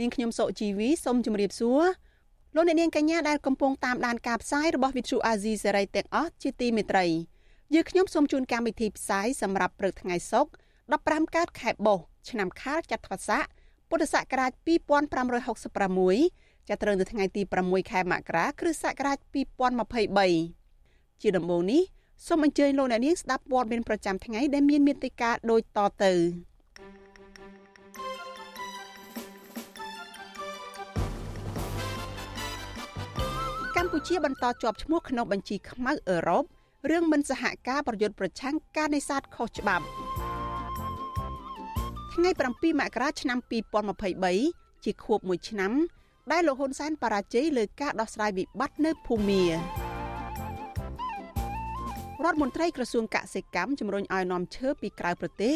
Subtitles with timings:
[0.00, 1.84] នាងខ្ញុំសុជីវីសូមជម្រាបសួរ
[2.54, 7.06] លោកអ្នកនាងកញ្ញាដែលកំពុងតាមដានការផ្សាយរបស់ Vithu Azizi សេរីទាំងអស់ជាទីមេត្រី
[7.74, 10.50] យើខ្ញុំសូមជូនកម្មវិធីផ្សាយសម្រាប់ព្រឹកថ្ងៃសុក្រ
[11.20, 13.44] 15កើតខែបុស្សឆ្នាំខាលចត្វាស័ក
[13.88, 14.52] ពុទ្ធសករាជ
[15.84, 19.18] 2566ចាប់ត្រូវនៅថ្ងៃទី6ខែមករាគ្រិស្តសករាជ
[20.00, 21.82] 2023ជាដំបូងនេះ
[22.26, 26.12] សូមអញ្ជើញលោកអ្នកនាងស្ដាប់ព័ត៌មានប្រចាំថ្ងៃដែលមានមេត្តាដូចតទៅ
[33.84, 36.44] កម្ពុជាបន្តជាប់ឈ្មោះក្នុងបញ្ជីខ្មៅអឺរ៉ុប
[36.90, 39.84] រឿងមិនសហការប្រយុទ្ធប្រឆាំងការនេសាទខុសច្បាប់
[42.12, 43.38] ថ្ងៃ7មករាឆ្នាំ
[44.10, 45.72] 2023ជាខួប1ឆ្នាំ
[46.32, 49.52] ដែលលោកហ៊ុនសែនបរាជ័យលើការដោះស្រាយវិបត្តិនៅភូមារ
[52.24, 55.54] ដ្ឋមន្ត្រីក្រសួងកសិកម្មជំរុញឲ្យនាំឈើពីក្រៅប្រទេស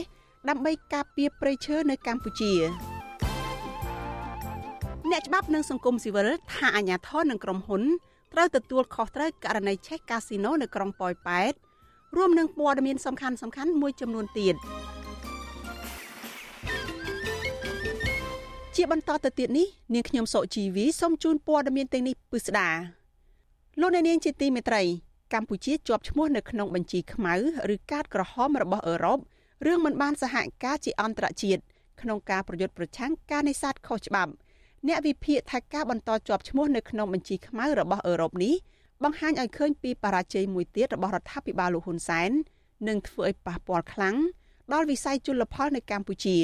[0.48, 2.54] ដើម្បីការពារព្រៃឈើនៅកម្ពុជា
[5.10, 7.84] អ្នកច្បាប់និងសង្គមស៊ីវិលថាអាញាធរនិងក្រុមហ៊ុន
[8.32, 11.52] ត្រូវទទួលខុសត្រូវករណីឆេះកាស៊ីណូនៅក្រុងប៉ោយប៉ែត
[12.16, 14.54] រួមនឹងព័ត៌មានសំខាន់សំខាន់មួយចំនួនទៀត
[18.76, 22.68] ជាបន្តទៅទៀតនេះនាងខ្ញុំសុជីវីសូមជូនព័ត៌មានទាំងនេះពិស្ដា
[23.80, 24.82] លោកអ្នកនាងជាទីមេត្រី
[25.34, 27.34] កម្ពុជាជាប់ឈ្មោះនៅក្នុងបញ្ជីខ្មៅ
[27.74, 29.18] ឬកាតក្រហមរបស់អឺរ៉ុប
[29.66, 30.34] រឿងមិនបានសហ
[30.64, 31.62] ការជាអន្តរជាតិ
[32.00, 34.32] ក្នុងការប្រយុទ្ធប្រឆាំងការនេសាទខុសច្បាប់
[34.86, 38.54] អ្នកវិភាគថាការបន្តជាប់ឈ្មោះនៅក្នុងបញ្ជីខ្មៅរបស់អឺរ៉ុបនេះ
[39.02, 42.30] បង្ហាញឲ្យឃើញពីបរាជ័យមួយទៀតរបស់រដ្ឋាភិបាលលោកហ៊ុនសែន
[42.88, 44.16] និងធ្វើឲ្យប៉ះពាល់ខ្លាំង
[44.72, 46.38] ដល់វិស័យជលផលនៅកម្ពុជា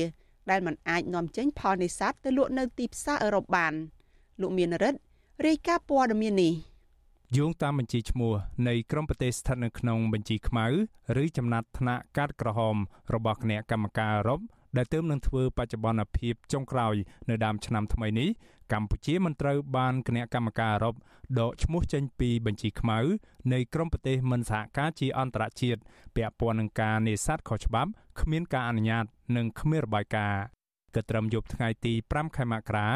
[0.50, 3.74] ដែលមិនអាចនាំចេញផលនេសាទទៅលក់នៅទីផ្សារអឺរ៉ុបបាន
[4.40, 5.00] លោកមានរិទ្ធ
[5.46, 6.54] រាយការណ៍ព័ត៌មាននេះ
[7.36, 8.32] យោងតាមបញ្ជីឈ្មោះ
[8.68, 10.66] នៃក្រុមប្រទេសស្ថិតនៅក្នុងបញ្ជីខ្មៅ
[11.22, 12.76] ឬចំណាត់ថ្នាក់កាតក្រហម
[13.14, 14.40] របស់គណៈកម្មការអឺរ៉ុប
[14.76, 16.94] ដែលទើបនឹងធ្វើបច្ចុប្បន្នភាពចុងក្រោយ
[17.28, 18.28] នៅដើមឆ្នាំថ្មីនេះ
[18.72, 20.94] កម្ពុជាមិនត្រូវបានគណៈកម្មការអឺរ៉ុប
[21.40, 22.98] ដកឈ្មោះចេញពីបញ្ជីខ្មៅ
[23.52, 25.80] នៃក្រុមប្រទេសមិនសហការជាអន្តរជាតិ
[26.16, 27.90] ពាក់ព័ន្ធនឹងការនេសាទខុសច្បាប់
[28.20, 29.04] គ្មានការអនុញ្ញាត
[29.36, 30.42] និងគ្មានរបាយការណ៍
[30.94, 32.88] ក៏ត្រឹមយប់ថ្ងៃទី5ខែមករា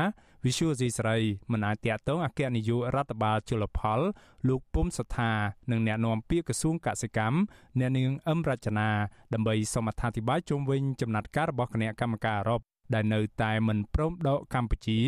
[0.45, 1.17] Visual C ស្រី
[1.53, 4.01] មិនអាចតាក់ទងអគ្គនាយករដ្ឋបាលជលផល
[4.49, 5.31] លោកពុំសថា
[5.71, 7.39] និងអ្នកនាំពាក្យក្រសួងកសិកម្ម
[7.79, 8.89] អ្នកនាងអឹមរចនា
[9.35, 12.61] ដើម្បីសូមអត្ថាធិប្បាយជុំវិញចំណាត់ការរបស់គណៈកម្មការអឺរ៉ុប
[12.95, 14.99] ដែលនៅតែមិនព្រមដកកម្ពុជា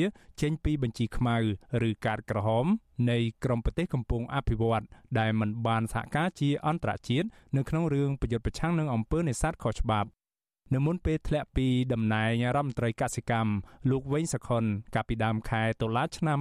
[0.40, 1.36] ចេញពីបញ្ជីខ្មៅ
[1.88, 2.66] ឬកាតក្រហម
[3.10, 4.84] នៃក្រមប្រទេសកំពុងអភិវឌ្ឍ
[5.18, 10.08] ដែលមិនបានសហការជាអន្តរជាតិនៅក្នុងរឿងប្រយុទ្ធប្រឆាំងនឹងអំពើនេសាទខុសច្បាប់
[10.74, 13.52] នៅមុនពេលធ្លាក់ពីតំណែងរដ្ឋមន្ត្រីកសិកម្ម
[13.90, 14.64] លោកវែងសខុន
[14.94, 16.38] កាលពីដើមខែតុលាឆ្នាំ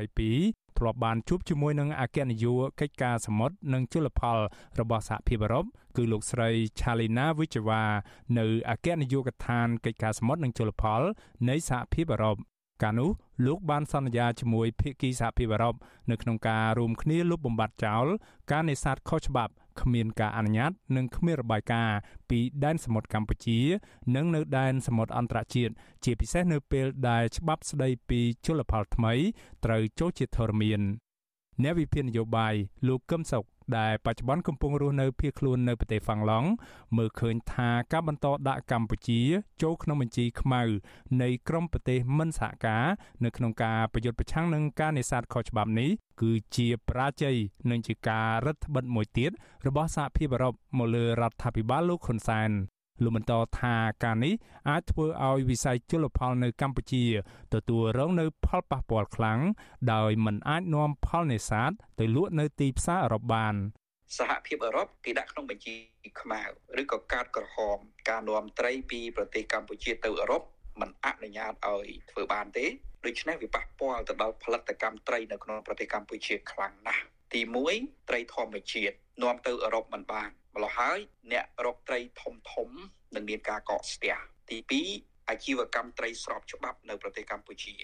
[0.00, 4.38] 2022ធ្លាប់បានជួបជាមួយនឹងអគ្គនាយកកិច្ចការសមុទ្រនិងជលផល
[4.80, 5.64] របស់សហភាពអឺរ៉ុប
[5.96, 6.48] គឺលោកស្រី
[6.80, 7.82] Chalina Vicheva
[8.38, 11.02] នៅអគ្គនាយកដ្ឋានកិច្ចការសមុទ្រនិងជលផល
[11.48, 12.36] នៃសហភាពអឺរ៉ុប
[12.82, 13.10] កាលនោះ
[13.46, 15.74] លោកបានសន្យាជាមួយភាគីសហភាពអឺរ៉ុប
[16.10, 18.06] នៅក្នុងការរួមគ្នាលុបបំបាត់ចោល
[18.52, 21.98] ការនេសាទខុសច្បាប់ គ្មានការអនុញ្ញាត និងគ្មានរបាយការណ៍
[22.30, 23.58] ពីដែនសមុទ្រកម្ពុជា
[24.14, 25.72] និងនៅដែនសមុទ្រអន្តរជាតិ
[26.04, 29.12] ជាពិសេសនៅពេលដែលច្បាប់ស្តីពីជលផលថ្មី
[29.64, 30.80] ត្រូវចូលជាធរមាន
[31.62, 32.54] អ្នកវិភាគនយោបាយ
[32.86, 33.44] លោកកឹមសុខ
[33.78, 36.48] ដែលបច្ចុប្បន្នកំពុងរស់នៅភៀសខ្លួននៅប្រទេសហ្វាំងឡង់
[36.96, 39.20] មើលឃើញថាការបន្តដាក់កម្ពុជា
[39.62, 40.62] ចូលក្នុងបញ្ជីខ្មៅ
[41.22, 42.84] នៃក្រុមប្រទេសមិនសហការ
[43.24, 45.90] នៅក្នុងការប្រយុទ្ធប្រឆាំងនឹងការនេសាទខុសច្បាប់នេះ
[46.22, 47.36] គឺជាបរាជ័យ
[47.70, 49.30] និងជាការរឹតបន្តឹងមួយទៀត
[49.66, 52.50] របស់សហភាពអឺរ៉ុបមកលើរដ្ឋាភិបាលលោកហ៊ុនសែន
[53.02, 53.74] លោកបន្តថា
[54.04, 54.34] ការនេះ
[54.68, 57.04] អាចធ្វើឲ្យវិស័យជលផលនៅកម្ពុជា
[57.54, 59.40] ទទួលរងនៅផលប៉ះពាល់ខ្លាំង
[59.92, 61.70] ដោយមិនអាចនាំផលនេសាទ
[62.00, 63.54] ទៅលក់នៅទីផ្សារអឺរ៉ុបបាន
[64.18, 65.74] សហភាពអឺរ៉ុបគេដាក់ក្នុងបញ្ជី
[66.20, 66.40] ខ្មៅ
[66.80, 70.42] ឬក៏កាតក្រហម ការនាំត្រីពីប្រទេសកម្ពុជាទៅអឺរ៉ុប
[70.80, 72.66] มันអនុញ្ញាតឲ្យធ្វើបានទេ
[73.06, 77.40] ដូច្នេះវាប៉ះពាល់ទៅដល់ផលិតកម្មត្រីនៅក្នុងប្រទេសកម្ពុជាខ្លាំងណាស់ទី
[77.74, 80.98] 1ត្រីធម្មជាតិនាំទៅអឺរ៉ុបមិនបាន ម្ល៉េះហើយ
[81.32, 82.68] អ្នករកត្រីធំធំ
[83.14, 84.14] នឹងមានការកកស្ទះ
[84.50, 84.58] ទី
[84.94, 87.74] 2អាជីវកម្មត្រីស្របច្បាប់នៅប្រទេសកម្ពុជា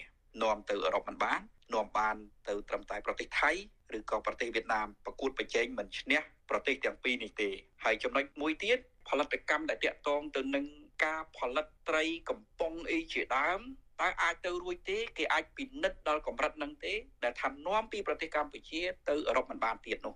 [0.42, 1.40] នាំទៅអឺរ៉ុបមិនបាន
[1.74, 2.16] នាំបាន
[2.48, 3.50] ទៅត្រឹមតែប្រទេសថៃ
[3.96, 6.20] ឬក៏ប្រទេសវៀតណាមប្រកួតប្រជែងមិនឈ្នះ
[6.50, 7.50] ប្រទេសទាំងពីរនេះទេ
[7.84, 8.78] ហើយចំណុចមួយទៀត
[9.08, 10.66] ផលិតកម្មដែលតាក់ទងទៅនឹង
[11.04, 13.60] ការផលិតត្រីកំប៉ុងអីជាដើម
[14.00, 16.94] តើអាចទៅរួចទេគេអាចពិនិត្យដល់កម្រិតនឹងទេ
[17.24, 20.14] ដែលថានាំពីប្រទេសកម្ពុជាទៅអឺរ៉ុបមិនបានទៀតនោះ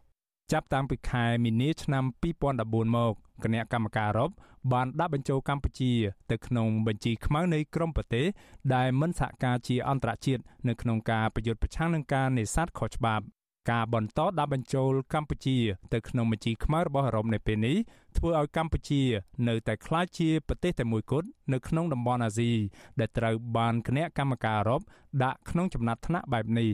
[0.52, 2.04] ចាប់តាំងពីខែមីនាឆ្នាំ
[2.50, 3.12] 2014មក
[3.44, 4.30] គណៈកម្មការអឺរ៉ុប
[4.72, 5.92] បានដាក់បញ្ចូលកម្ពុជា
[6.30, 8.26] ទៅក្នុងបញ្ជីខ្មៅនៃក្រុមប្រទេស
[8.74, 13.24] ដែលមិនសហការជាអន្តរជាតិនៅក្នុងការប្រយុទ្ធប្រឆាំងនឹងការនេសាទខុសច្បាប់
[13.70, 15.56] ការបន្តដាក់បញ្ចូលកម្ពុជា
[15.92, 17.76] ទៅក្នុងបញ្ជីខ្មៅរបស់អឺរ៉ុបនៅពេលនេះ
[18.16, 19.02] ធ្វើឲ្យកម្ពុជា
[19.48, 22.52] នៅតែក្លាយជាប្រទេសតែមួយគត់នៅក្នុងតំបន់អាស៊ី
[23.00, 24.80] ដែលត្រូវបានគណៈកម្មការអឺរ៉ុប
[25.22, 26.70] ដាក់ក្នុងចំណាត់ថ្នាក់បែបនេះ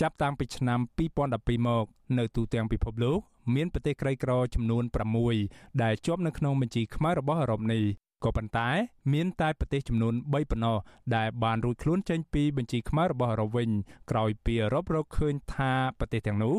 [0.00, 0.78] ចាប់តាំងពីឆ្នាំ
[1.22, 1.84] 2012មក
[2.18, 3.18] នៅទូទាំងពិភពលោក
[3.54, 4.84] មានប្រទេសក្រីក្រចំនួន
[5.32, 7.84] 6ដែលជាប់នៅក្នុងបញ្ជីខ្មៅរបស់អឺរ៉ុបនេះ
[8.24, 8.68] ក៏ប៉ុន្តែ
[9.12, 10.76] មានតែប្រទេសចំនួន3ប៉ុណ្ណោះ
[11.16, 13.68] ដែលបានរួចខ្លួនចេញពីបញ្ជីខ្មៅរបស់អឺរ៉ុបវិញ
[14.10, 16.54] ក្រោយពីអឺរ៉ុបរកឃើញថាប្រទេសទាំងនោះ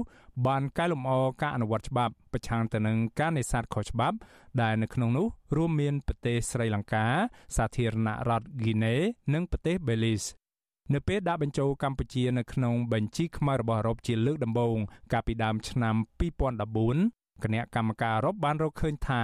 [0.47, 4.17] បានកែលម្អការអនុវត្តច្បាប់ប្រឆាំងទៅនឹងការនេសាទខុសច្បាប់
[4.61, 7.05] ដែលនៅក្នុងនោះរួមមានប្រទេសស្រីលង្កា
[7.57, 8.95] សាធារណរដ្ឋហ្គីណេ
[9.33, 10.23] និងប្រទេសបេលីស
[10.91, 14.77] នៅពេលដាក់បញ្ចូលកម្ពុជានៅក្នុងបញ្ជីខ្មៅរបស់អឺរ៉ុបជាលើកដំបូង
[15.11, 15.95] កាលពីដើមឆ្នាំ
[16.69, 19.21] 2014គណៈកម្មការអឺរ៉ុបបានរកឃើញថា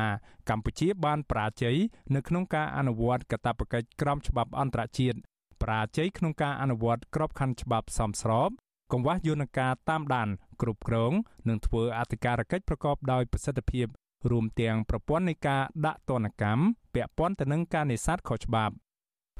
[0.50, 1.77] កម្ពុជាបានប្រាជ័យ
[2.15, 5.17] នៅក្នុងការអនុវត្តកាតព្វកិច្ចក្រមច្បាប់អន្តរជាតិ
[5.63, 8.50] ប្រាជ័យក្នុងការអនុវត្តក្របខ័ណ្ឌច្បាប់សមស្រប
[8.91, 10.29] កង្វះយន្តការតាមដាន
[10.61, 11.13] គ្រប់គ្រង
[11.50, 13.88] និងធ្វើអធិការកិច្ចប្រកបដោយប្រសិទ្ធភាព
[14.31, 16.63] រួមទាំងប្រព័ន្ធនៃការដាក់ទណ្ឌកម្ម
[16.95, 18.73] ពាក់ព័ន្ធទៅនឹងការនេសាទខុសច្បាប់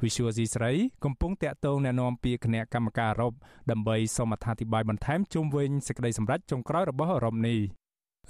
[0.02, 3.32] វិសុយអ៊ីស្រាអែលកំពុងតាក់ទងណែនាំពីគណៈកម្មការអឺរ៉ុប
[3.70, 7.60] ដើម្បីសូមអត្ថាធិប្បាយបន្ថែមជុំវិញសេចក្តីសម្រេចចុងក្រោយរបស់អឺរ៉ុបនេះ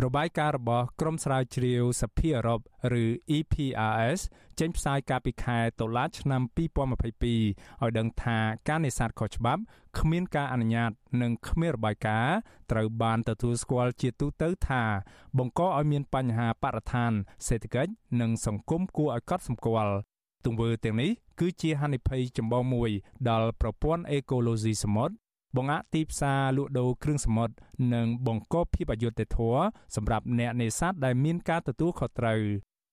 [0.05, 2.61] របាយការណ៍របស់ក្រុមស្រាវជ្រាវសភាអឺរ៉ុប
[3.03, 3.05] ឬ
[3.37, 4.21] EPRS
[4.61, 8.39] ចេញផ្សាយកាលពីខែតុលាឆ្នាំ2022ឲ្យដឹងថា
[8.69, 9.63] ការនេសាទខុសច្បាប់
[9.99, 10.91] គ្មានការអនុញ្ញាត
[11.23, 12.37] និងគ្មានរបាយការណ៍
[12.73, 14.83] ត្រូវបានទទួលស្គាល់ជាទូទៅថា
[15.39, 17.13] បង្កឲ្យមានបញ្ហាបរិស្ថាន
[17.47, 17.91] សេដ្ឋកិច្ច
[18.21, 19.95] និងសង្គមគួរឲ្យកត់សម្គាល់
[20.45, 21.11] ទង្វើទាំងនេះ
[21.41, 22.91] គឺជាហានិភ័យចម្បងមួយ
[23.29, 25.15] ដល់ប្រព័ន្ធអេកូឡូស៊ីសមុទ្រ
[25.57, 27.55] បង្អាក់ទីផ្សារលក់ដូរគ្រឿងសមុទ្រ
[27.95, 29.63] និងបង្កភាពអយុត្តិធម៌
[29.97, 32.41] សម្រាប់អ្នកនេសាទដែលមានការទទួលខុសត្រូវ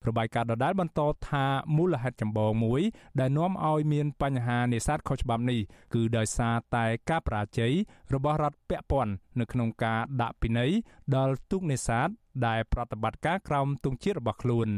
[0.07, 1.45] របាយការណ៍ដដែលបន្តថា
[1.77, 2.81] មូលហេតុចម្បងមួយ
[3.19, 5.59] ដែលនាំឲ្យមានបញ្ហានេសាទខុសច្បាប់នេះ
[5.93, 7.73] គឺដោយសារតែការបរាជ័យ
[8.13, 10.71] របស់រដ្ឋពាក់ព័ន្ធនៅក្នុងការដាក់ពិន័យ
[11.15, 12.07] ដល់ទូកនេសាទ
[12.47, 14.69] ដែលប្រតិបត្តិការក្រោមទង់ជាតិរបស់ខ្លួន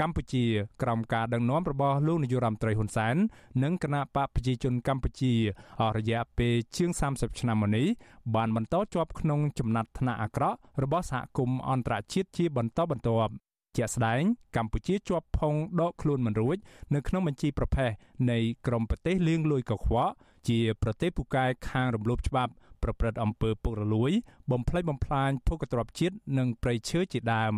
[0.00, 0.44] កម្ពុជា
[0.82, 3.16] ក្រោមការដឹកនាំរបស់លោកនាយរដ្ឋមន្ត្រីហ៊ុនសែន
[3.62, 5.32] និងគណៈបកប្រជាជនកម្ពុជា
[5.80, 7.86] អស់រយៈពេលជាង30ឆ្នាំមកនេះ
[8.34, 13.32] បានបន្តជាប់ក្នុងចំណាត់ថ្នាក់អាក្រក់របស់សហគមន៍អន្តរជាតិជាបន្តបន្ទាប់
[13.76, 14.22] ជាក់ស្ដែង
[14.56, 16.56] កម្ពុជាជាប់ផុងដកខ្លួនមិនរួច
[16.94, 17.90] នៅក្នុងបញ្ជីប្រភេទ
[18.30, 20.12] នៃក្រមប្រទេសលៀងលួយកខ្វក់
[20.48, 22.52] ជាប្រទេសពូកែខាងរំលោភច្បាប់
[22.82, 24.12] ប្រព្រឹត្តអំពើពុករលួយ
[24.50, 27.54] បំផ្លិចបំផ្លាញភូមិទ្រព្យជាតិនិងប្រៃឈើជាដើម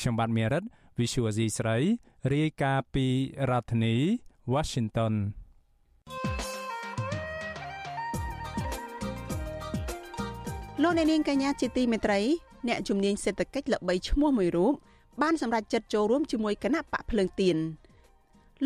[0.00, 0.62] ខ្ញុំបាទមេរិត
[1.00, 1.78] Visual Asia ស្រី
[2.32, 3.06] រាយការណ៍ពី
[3.50, 3.96] រដ្ឋធានី
[4.52, 5.14] Washington
[10.82, 12.20] លោកអ្នកនាងកញ្ញាជាទីមេត្រី
[12.68, 14.72] អ្នកជំនាញសេដ្ឋកិច្ចល្បីឈ្មោះមួយរូប
[15.22, 17.56] បានសម្រេចចិត្តចូលរួមជាមួយគណៈបកភ្លើងទៀន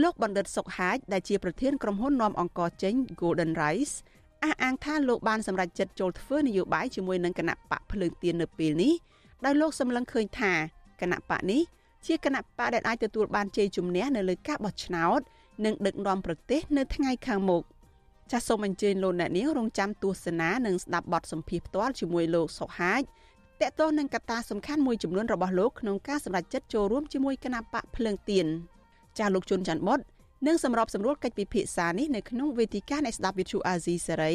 [0.02, 3.94] លោកបណ្ឌិតសុកហាជដែលជាប្រធានក្រុមហ៊ុននាំអង្គចេញ Golden Rice
[4.42, 8.92] អះអាងថាលោកបានសម្រេចចិត្តចូលធ្វើនយោបាយជាមួយនឹងគណៈបកភ្លើងទៀននៅពេលនេះ
[9.44, 10.52] ដោយលោកសម្លឹងឃើញថា
[11.00, 11.62] គណៈបកនេះ
[12.06, 15.20] ជាគណៈបកដែលអាចទទួលបានជ័យជំនះនៅលើការបោះឆ្នោត
[15.64, 17.62] និងដឹកនាំប្រទេសនៅថ្ងៃខាងមុខ
[18.32, 23.02] ចាសសូមអញ្ជើញលោកអ្នកនាងរងចាំទស្សនានិងស្ដាប់បទសម្ភាសន៍ផ្ទាល់ជាមួយលោកសុហាជ
[23.60, 28.46] តកតោះនឹងកត្តាសំខាន់មួយចំនួនរបស់លោកក្នុងការសម្រេចចិត្តចូលរួមជាមួយគណៈបកភ្លើងទៀន
[29.18, 30.00] ចាសលោកជុនច័ន្ទបុត
[30.46, 34.34] នឹងសម្របសម្រួលកិច្ចពិភាក្សានេះនៅក្នុងវេទិកានៃស្ដាប់វិទ្យុអាស៊ីសេរី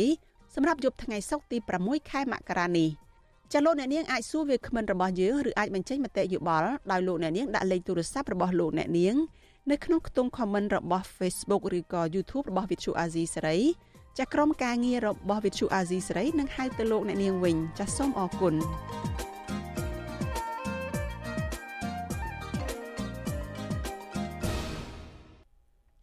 [0.55, 2.89] សម្រាប់យប់ថ្ងៃសុក្រទី6ខែមករានេះ។
[3.53, 9.15] ចាលោកអ្នកនាងអាចសួរវាគ្មិនរបស់យើងឬអាចបញ្ចេញមតិយោបល់ដោយលោកអ្នកនាងដាក់លេខទូរស័ព្ទរបស់លោកអ្នកនាង
[9.71, 13.57] នៅក្នុងខ្ទង់ comment របស់ Facebook ឬក៏ YouTube របស់ Vithu Azizi សេរី
[14.17, 18.53] ចាក្រុមការងាររបស់ Vithu Azizi សេរីនឹងហៅទៅលោកអ្នកនាងវិញចាសូមអរគុណ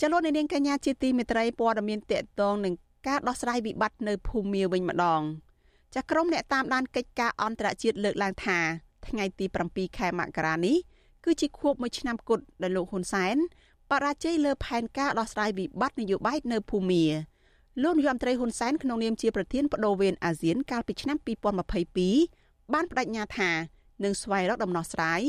[0.01, 2.75] ចលនានាងកញ្ញាជាទីមេត្រីព័ត៌មានតកតងនឹង
[3.07, 5.23] ការដោះស្រាយវិបត្តិនៅភូមាវិញម្ដង។
[5.97, 8.59] ចាស់ក្រុមអ្នកតាមដានកិច្ចការអន្តរជាតិលើកឡើងថា
[9.09, 10.77] ថ្ងៃទី7ខែមករានេះ
[11.25, 13.37] គឺជាខួបមួយឆ្នាំគត់ដែលលោកហ៊ុនសែន
[13.91, 17.05] បរាជ័យលើផែនការដោះស្រាយវិបត្តិនយោបាយនៅភូមា
[17.83, 21.17] លោកនាយរដ្ឋមន្ត្រីហ៊ុនសែនក្នុងនាមជាប្រធានបដូវវេនអាស៊ានកាលពីឆ្នាំ
[21.95, 23.51] 2022បានបដិញ្ញាថា
[24.05, 25.21] នឹងស្វែងរកដំណោះស្រាយ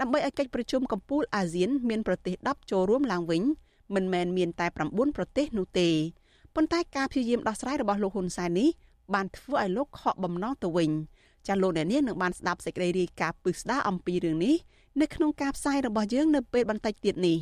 [0.00, 3.42] ដើម្បីឲ្យកិច្ចប្រជុំកំពូលអាស៊ានមានប្រទេស10ចូលរួមឡើងវិញ
[3.94, 5.88] មិនមែនមានតែ9ប្រទេសនោះទេ
[6.54, 8.70] ប៉ុន្តែការព្យាយាមដោះស្រាយរបស់លោកហ៊ុនសែននេះ
[9.14, 10.90] បានធ្វើឲ្យលោកខកបំណងទៅវិញ
[11.46, 14.54] ចាលោកអ្នកនាងនឹងបានស្ដាប់សេចក្តីរាយការណ៍ពឹស្ដារអំពីរឿងនេះ
[15.00, 17.38] នៅក្នុងការផ្សាយរបស់យើងនៅពេលបន្តិចទៀតនេះ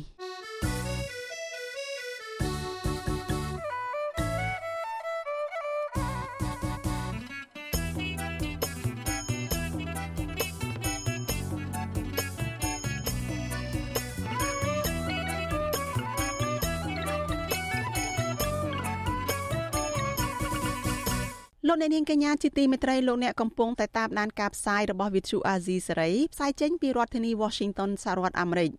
[21.73, 28.71] លោកអ្នកនាងកញ្ញាជាទីមេត្រីលោកអ្នកកំពុងតែតាមដានការផ្សាយរបស់ Vithu Azizi សេរីផ្សាយចេញពីរដ្ឋធានី Washington សហរដ្ឋអាមេរិក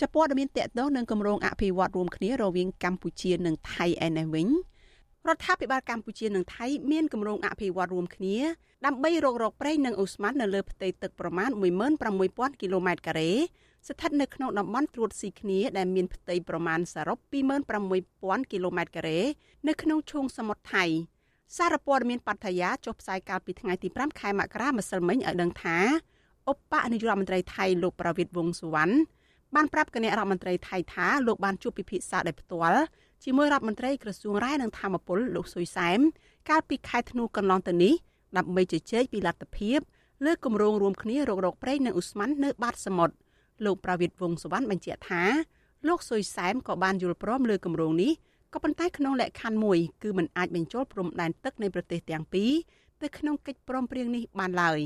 [0.00, 4.48] ចាប់ព័ត៌មានតកតងនឹងគម្រោងអភិវឌ្ឍរួមគ្នារវាងកម្ពុជានិងថៃឯនេះវិញ
[5.28, 8.36] រដ្ឋាភិបាលកម្ពុជានិងថៃមានគម្រោងអភិវឌ្ឍរួមគ្នា
[8.86, 11.50] ដើម្បីរករកប្រេងនិងអូស្មန်នៅលើផ្ទៃទឹកប្រមាណ
[12.10, 13.30] 16000គីឡូម៉ែត្រការ៉េ
[13.88, 17.18] ស្ថិតនៅក្នុងតំបន់ត្រួតស៊ីគ្នាដែលមានផ្ទៃប្រមាណសរុប
[17.84, 19.20] 26000គីឡូម៉ែត្រការ៉េ
[19.68, 20.86] នៅក្នុងឈូងសមុទ្រថៃ
[21.56, 25.78] សារព័ត៌មានបត្យា ចុះផ្សាយកាលពីថ្ងៃទី5ខែមករាម្សិលមិញឲ្យដឹងថា
[26.50, 28.94] ឧបនាយករដ្ឋមន្ត្រីថៃលោកប្រវិតវងសុវណ្ណ
[29.54, 32.82] បានប្រាប់គណៈរដ្ឋមន្ត្រីថៃថាលោកបានជួបពិភាក្សាដោយផ្ទាល់
[33.24, 35.98] ជាមួយរដ្ឋមន្ត្រីក្រសួងរាយនឹងធម្មពលលោកសុយសែម
[36.50, 37.94] កាលពីខែធ្នូកន្លងទៅនេះ
[38.36, 39.78] ដើម្បីជជែកពីលទ្ធភាព
[40.24, 43.14] លើគម្រោងរួមគ្នារករកប្រេងនិងឧស្ម័ននៅបាតសមុទ្រ
[43.64, 45.22] លោកប្រវិតវងសុវណ្ណបញ្ជាក់ថា
[45.88, 48.12] លោកសុយសែមក៏បានយល់ព្រមលើគម្រោងនេះ
[48.54, 52.52] ក៏ប៉ុន្តែក្នុងលក្ខខណ្ឌមួយគឺมันអាចបញ្ចូលព្រំដែនទឹកនៃប្រទេសទាំងពីរ
[53.02, 54.80] ទៅក្នុងកិច្ចព្រមព្រៀងនេះបានឡើយ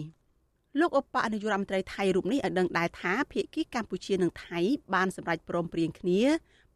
[0.81, 4.59] លោកឧបនាយករដ្ឋមន្ត្រីថៃរូបនេះឲ្យដឹងដែរថាភាគីកម្ពុជានិងថៃ
[4.95, 6.21] បានសម្រេចព្រមព្រៀងគ្នា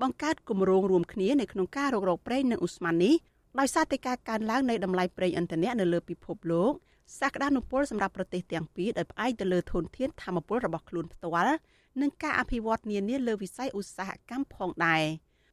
[0.02, 3.14] បង្កើតគម្រោងរួមគ្នានៅក្នុងការរករកប្រេងនិងឧស្ម័ននេះ
[3.58, 6.72] ដោយសារតែការកើនឡើងនៃតម្លៃប្រេងឥន្ធនៈនៅលើពិភពលោក
[7.20, 11.54] សក្តានុពលសម្រាប់ប្រទេសទាំងពីរដោយផ្អែកទៅលើធនធានធម្មពលរបស់ខ្លួនផ្ទាល់
[12.00, 15.04] និងការអភិវឌ្ឍនានាលើវិស័យឧស្សាហកម្មផងដែរ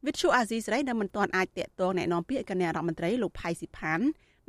[0.06, 4.00] វិទ្យុអាស៊ីសេរីនៅមិនទាន់អាចតាក់ទងแนะនាំពាក្យគណៈរដ្ឋមន្ត្រីលោកផៃស៊ីផាន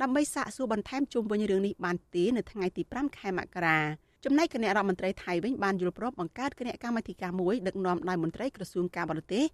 [0.02, 3.78] ដើម្បីសាកសួរបន្ថែមជុំវិញរឿងនេះបានទេនៅថ្ងៃទី5ខែមករា
[4.24, 9.44] ចំណែកគណៈរដ្ឋមន្ត្រីថៃវិញបានយល់ព្រមបង្កើតគណៈកម្មាធិការមួយដឹកនាំដោយមន្ត្រីក្រសួងការបរទេស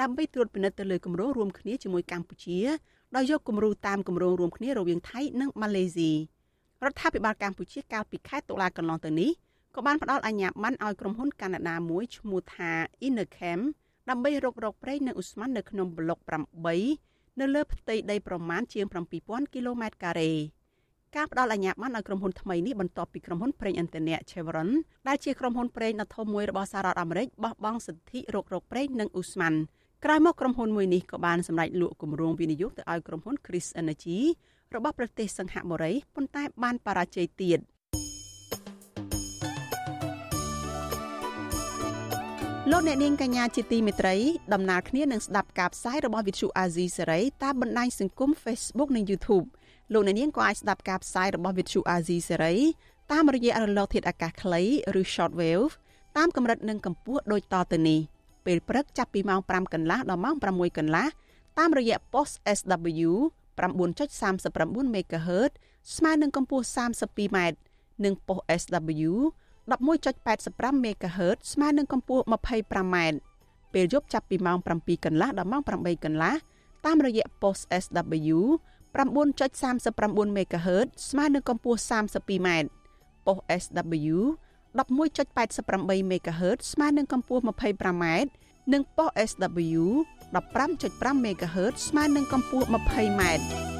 [0.00, 2.58] ដើម្បីត្រួតពិនិត្យទៅលើគម្រោងរួមគ្នាជាមួយកម្ពុជា
[3.16, 6.12] ដោយយកគំរូតាមគម្រោងរួមគ្នារវាងថៃនិងម៉ាឡេស៊ី
[6.84, 9.30] រដ្ឋាភិបាលកម្ពុជាកាលពីខែតុលាកន្លងទៅនេះ
[9.74, 12.70] ក៏បានផ្ដល់អាជ្ញាប័ណ្ណឲ្យក្រុមហ៊ុនកាណាដាមួយឈ្មោះថា
[13.06, 13.60] Innerchem
[14.09, 16.19] ដើម្បីរករកប្រេងនិងឧស្ម័ននៅក្នុងប្លុក
[16.79, 18.85] 8នៅលើផ្ទៃដីប្រមាណជាង
[19.19, 20.31] 7000គីឡូម៉ែត្រការ៉េ
[21.15, 24.69] ការផ្ដល់អាជ្ញាប័ណ្ណឲ្យក្រុមហ៊ុនថ្មីនេះបន្ទាប់ពីក្រុមហ៊ុនប្រេងឥន្ធនៈ Chevron
[25.07, 29.53] ដែលជាក្រុមហ៊ុនប្រេងដ៏ធំមួយរបស់សហរដ្ឋអាមេរិកបោះបង់សិទ្ធិរករកប្រេងនិងឧស្ម័ន
[30.05, 34.17] ក្រោយមកក្រុមហ៊ុនមួយនេះក៏បានសម្រេចលក់គម្រោងវិនិយោគទៅឲ្យក្រុមហ៊ុន Chris Energy
[34.75, 37.59] របស់ប្រទេសសិង្ហបុរីប៉ុន្តែបានបរាជ័យទៀត
[42.71, 44.15] លោកអ្នកនាងកញ្ញាជាទីមេត្រី
[44.53, 49.45] ដំណើរគ្នានឹងស្ដាប់ការផ្សាយរបស់វិទ្យុអាស៊ីសេរីតាមបណ្ដាញសង្គម Facebook និង YouTube
[49.93, 52.55] លោកអ្នកនាងក៏អាចស្ដាប់ការផ្សាយរបស់វិទ្យុអាស៊ីសេរី
[53.11, 54.61] តាមរយៈរលកធាតុអាកាសខ្លី
[54.99, 55.71] ឬ Shortwave
[56.17, 57.99] តាមកម្រិតនិងកម្ពស់ដូចតទៅនេះ
[58.45, 61.07] ពេលព្រឹកចាប់ពីម៉ោង5កន្លះដល់ម៉ោង6កន្លះ
[61.59, 63.11] តាមរយៈ post SW
[63.59, 65.51] 9.39 MHz
[65.95, 67.37] ស្មើនឹងកម្ពស់ 32m
[68.03, 69.11] និង post SW
[69.67, 72.95] 11.85 MHz ស្មើនឹងកម្ពស់ 25m
[73.73, 76.35] ពេលយប់ចាប់ពីម៉ោង7កន្លះដល់ម៉ោង8កន្លះ
[76.85, 78.37] តាមរយៈ post SW
[78.95, 82.47] 9.39 MHz ស្មើនឹងកម្ពស់ 32m
[83.25, 84.17] ប៉ុស SW
[84.77, 88.05] 11.88 MHz ស្មើនឹងកម្ពស់ 25m
[88.73, 89.83] និងប៉ុស SW
[90.33, 93.76] 15.5 MHz ស្មើនឹងកម្ពស់ 20m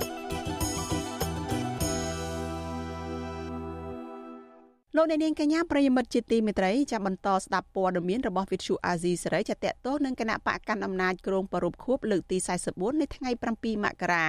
[5.00, 12.38] លោកអ្នកនាងកញ្ញាប្រិយមិត្តជាទីមេត្រីចាំបន្តស្ដាប់ព័ត៌មានរបស់វិទ្យុអាស៊ីសេរីចាតតទៅនឹងគណៈបកកណ្ដាលអំណាចក្រុងប្រពខួបលើកទី
[12.70, 14.28] 44នៅថ្ងៃ7មករា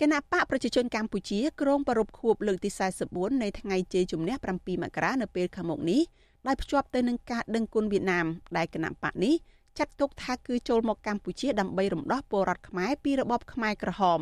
[0.00, 2.70] គណៈបកប្រជាជនកម្ពុជាក្រុងប្រពខួបលើកទី
[3.06, 6.02] 44នៃថ្ងៃជ័យជំនះ7មករានៅពេលខាងមុខនេះ
[6.46, 8.26] ដោយភ្ជាប់ទៅនឹងការដឹងគុណវៀតណាម
[8.56, 9.34] ដែលគណៈបកនេះ
[9.78, 14.20] ចាត់ទុកថាគឺចូលមកកម្ពុជាដើម្បីរំដោះពលរដ្ឋខ្មែរពីរបបខ្មែរក្រហម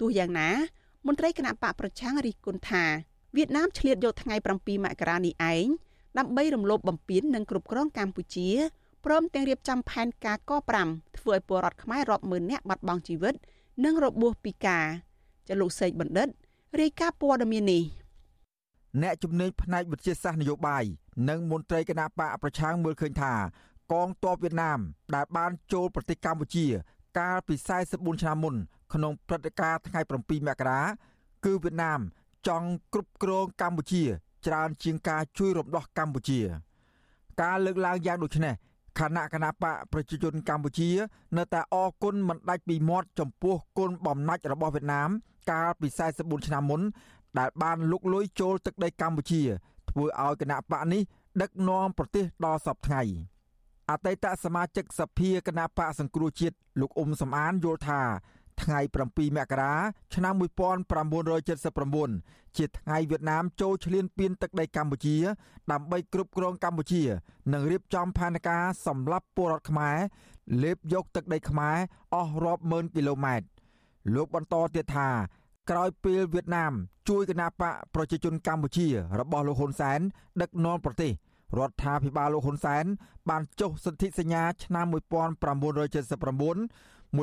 [0.00, 0.50] ទោះយ៉ាងណា
[1.06, 2.84] មន្ត្រីគណៈបកប្រឆាំងរិះគន់ថា
[3.36, 5.66] វៀតណាមឆ្លៀតយកថ្ងៃ7មករានេះឯង
[6.18, 8.48] ដើម្បីរំលោភបំពាននិងគ្រប់គ្រងកម្ពុជា
[9.04, 10.52] ព្រមទាំងរៀបចំផែនការក
[10.84, 13.34] 5ធ្វើឲ្យពលរដ្ឋខ្មែររាប់ម៉ឺននាក់បាត់បង់ជីវិត
[13.84, 14.84] និងរបួសពិការ
[15.48, 16.28] ចលុកសេកបណ្ឌិត
[16.80, 17.82] រាយការណ៍ព័ត៌មាននេះ
[19.02, 20.84] អ្នកជំនាញផ្នែកវិទ្យាសាស្ត្រនយោបាយ
[21.28, 23.32] និងមន្ត្រីគណៈបកប្រឆាំងមើលឃើញថា
[23.92, 24.78] កងទ័ពវៀតណាម
[25.14, 26.66] ដែលបានចូលប្រទេសកម្ពុជា
[27.18, 27.54] កាលពី
[27.88, 28.54] 44ឆ្នាំមុន
[28.94, 30.80] ក្នុងព្រឹត្តិការណ៍ថ្ងៃ7មករា
[31.44, 32.00] គឺវៀតណាម
[32.46, 34.02] ចង់គ្រប់គ្រងកម្ពុជា
[34.46, 36.40] ច្រើនជាងការជួយរំដោះកម្ពុជា
[37.42, 38.54] ការលើកឡើងយ៉ាងដូចនេះ
[38.98, 40.90] គណៈគណៈបកប្រជាជនកម្ពុជា
[41.36, 45.10] នៅតែអគុណមិនដាច់ពីមាត់ចំពោះគុណបំណាច់របស់វៀតណាម
[45.50, 45.88] កាលពី
[46.18, 46.80] 44ឆ្នាំមុន
[47.38, 49.42] ដែលបានលុកលុយចូលទឹកដីកម្ពុជា
[49.90, 51.02] ធ្វើឲ្យគណៈបកនេះ
[51.42, 53.02] ដឹកនាំប្រទេសដល់សពថ្ងៃ
[53.90, 58.00] អតីតសមាជិកសភាគណៈបកសង្គ្រោះជាតិលោកអ៊ុំសំអានយល់ថា
[58.62, 59.74] ថ្ងៃ7មករា
[60.14, 65.16] ឆ្នាំ1979ជាថ្ងៃវៀតណាមចូលឈ្លានពានទឹកដីកម្ពុជា
[65.72, 67.02] ដើម្បីគ្រប់គ្រងកម្ពុជា
[67.52, 69.96] និងរៀបចំផែនការសម្លាប់ពលរដ្ឋខ្មែរ
[70.62, 71.76] លេបយកទឹកដីខ្មែរ
[72.14, 73.46] អស់រាប់ម៉ឺនគីឡូម៉ែត្រ
[74.14, 75.08] លោកបន្តទៀតថា
[75.70, 76.72] ក្រោយពេលវៀតណាម
[77.08, 78.86] ជួយគណបកប្រជាជនកម្ពុជា
[79.20, 80.00] របស់លោកហ៊ុនសែន
[80.42, 81.12] ដឹកនាំប្រទេស
[81.58, 82.84] រដ្ឋាភិបាលលោកហ៊ុនសែន
[83.28, 84.96] បានចុះសន្ធិសញ្ញាឆ្នាំ1979
[87.16, 87.18] 1982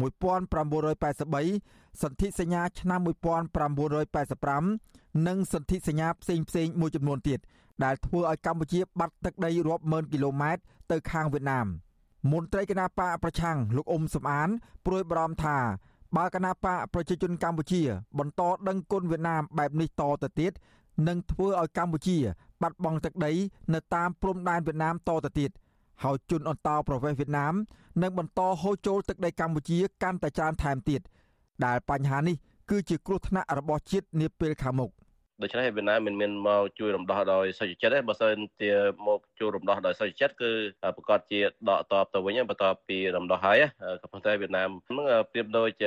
[0.00, 7.38] 1983សន្ធិសញ្ញាឆ្នាំ1985និងសន្ធិសញ្ញាផ្សេងផ្សេងមួយចំនួនទៀត
[7.84, 10.60] ដែលធ្វើឲ្យកម្ពុជាបាត់ទឹកដីរាប់ម៉ឺនគីឡូម៉ែត្រ
[10.90, 11.66] ទៅខាងវៀតណាម
[12.32, 14.48] មន្ត្រីគណៈបកប្រឆាំងលោកអ៊ុំសំអាន
[14.86, 15.58] ព្រួយបារម្ភថា
[16.16, 17.82] បើគណៈបកប្រជាជនកម្ពុជា
[18.18, 20.52] បន្តដឹងគុណវៀតណាមបែបនេះតទៅទៀត
[21.08, 22.16] នឹងធ្វើឲ្យកម្ពុជា
[22.62, 23.32] បាត់បង់ទឹកដី
[23.74, 25.50] នៅតាមព្រំដែនវៀតណាមតទៅទៀត
[26.04, 27.54] ហើយជនអន្តោប្រវេសន៍វៀតណាម
[28.02, 31.00] នឹងបន្តហូរចូលទឹកដីកម្ពុជាកាន់តែច្រើនថែមទៀត
[31.64, 32.36] ដែលបញ្ហានេះ
[32.70, 34.90] គឺជាគ្រោះថ្នាក់របស់ជាតិនាពេលខាងមុខ។
[35.42, 38.72] ដូច្នេះវៀតណាមមិនមានមកជួយរំដោះដោយសុចចិត្តទេបើសិនជា
[39.06, 40.50] មកជួយរំដោះដោយសុចចិត្តគឺ
[40.96, 43.58] ប្រកាសជាដកតបទៅវិញបន្ទាប់ពីរំដោះហើយ
[44.02, 45.84] ក៏ប៉ុន្តែវៀតណាមនឹងប្រៀបដូច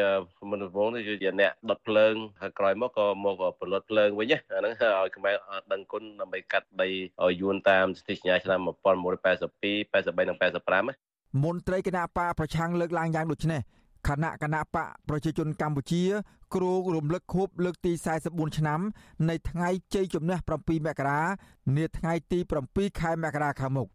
[0.51, 5.35] មនុស្សវងនេះគឺជាអ្នកដុតភ្លើងហើយក្រោយមកក៏មកផលិតភ្លើងវិញអាហ្នឹងឲ្យខ្មែរ
[5.71, 6.89] ដឹងគុណដើម្បីកាត់ដី
[7.23, 13.61] ឲ្យយួនតាមសន្ធិសញ្ញាឆ្នាំ1982 83និង85មន្ត្រីគណៈបកប្រឆាំងលើកឡើងយ៉ាងដូចនេះ
[14.07, 16.03] គណៈគណៈបកប្រជាជនកម្ពុជា
[16.55, 17.91] គ្រោងរំលឹកខួបលើកទី
[18.25, 18.79] 44ឆ្នាំ
[19.29, 21.21] នៃថ្ងៃជ័យជំនះ7មករា
[21.77, 22.39] នាថ្ងៃទី
[22.69, 23.87] 7ខែមករាខាងមុខ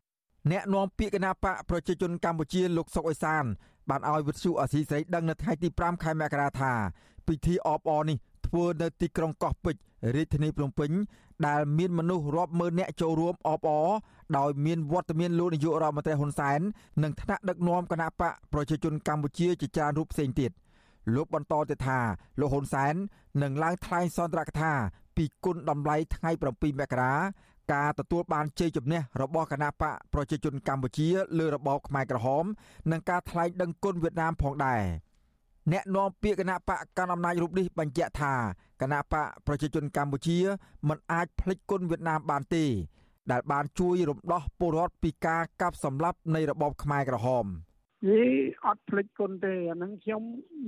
[0.50, 3.44] អ្នកនាំពាក្យគណៈបកប្រជាជនកម្ពុជាលោកសុកអេសាន
[3.88, 6.72] បានឲ្យវិទ្យុអសីស្រីដឹងនៅថ្ងៃទី5ខែមករាថា
[7.26, 9.80] ពិធីអបអរនេះ ធ្វើនៅទីក្រុងកោះពេជ្រ
[10.16, 10.90] រាជធានីភ្នំពេញ
[11.46, 13.88] ដែលមានមនុស្សរាប់ម៉ឺននាក់ចូលរួមអបអរ
[14.38, 16.60] ដោយមានវត្តមានលោកនាយករដ្ឋមន្ត្រីហ៊ុនសែន
[17.02, 20.50] និងថ្នាក់ដឹកនាំគណៈបកប្រជាជនកម្ពុជាជាច្រើនរូបផ្សេងទៀត
[21.14, 21.98] លោកបន្តទៀតថា
[22.40, 22.94] លោកហ៊ុនសែន
[23.42, 24.72] នឹងឡើងថ្លែងសន្ទរកថា
[25.16, 27.14] ពីគុណតម្លៃថ្ងៃ7មករា
[27.72, 32.44] ការទទួលបានជ័យជំនះរបស់គណៈបកប្រជាជនកម្ពុជាលើរបបខ្មែរក្រហម
[32.90, 34.82] និងការថ្លែងដឹងគុណវៀតណាមផងដែរ
[35.72, 38.34] អ្នកនាំពាក្យគណៈបកកណ្ដាលអំណាចរូបនេះបញ្ជាក់ថា
[38.80, 40.38] គណៈបកប្រជាជនកម្ពុជា
[40.88, 42.64] មិនអាចភ្លេចគុណវៀតណាមបានទេ
[43.30, 47.46] ដែលបានជួយរំដោះពលរដ្ឋពីការកាប់សម្លាប់នៃរបបខ្មែរក្រហម។
[48.08, 48.22] យី
[48.66, 50.22] អត់ភ្លេចគុណទេអាហ្នឹងខ្ញុំ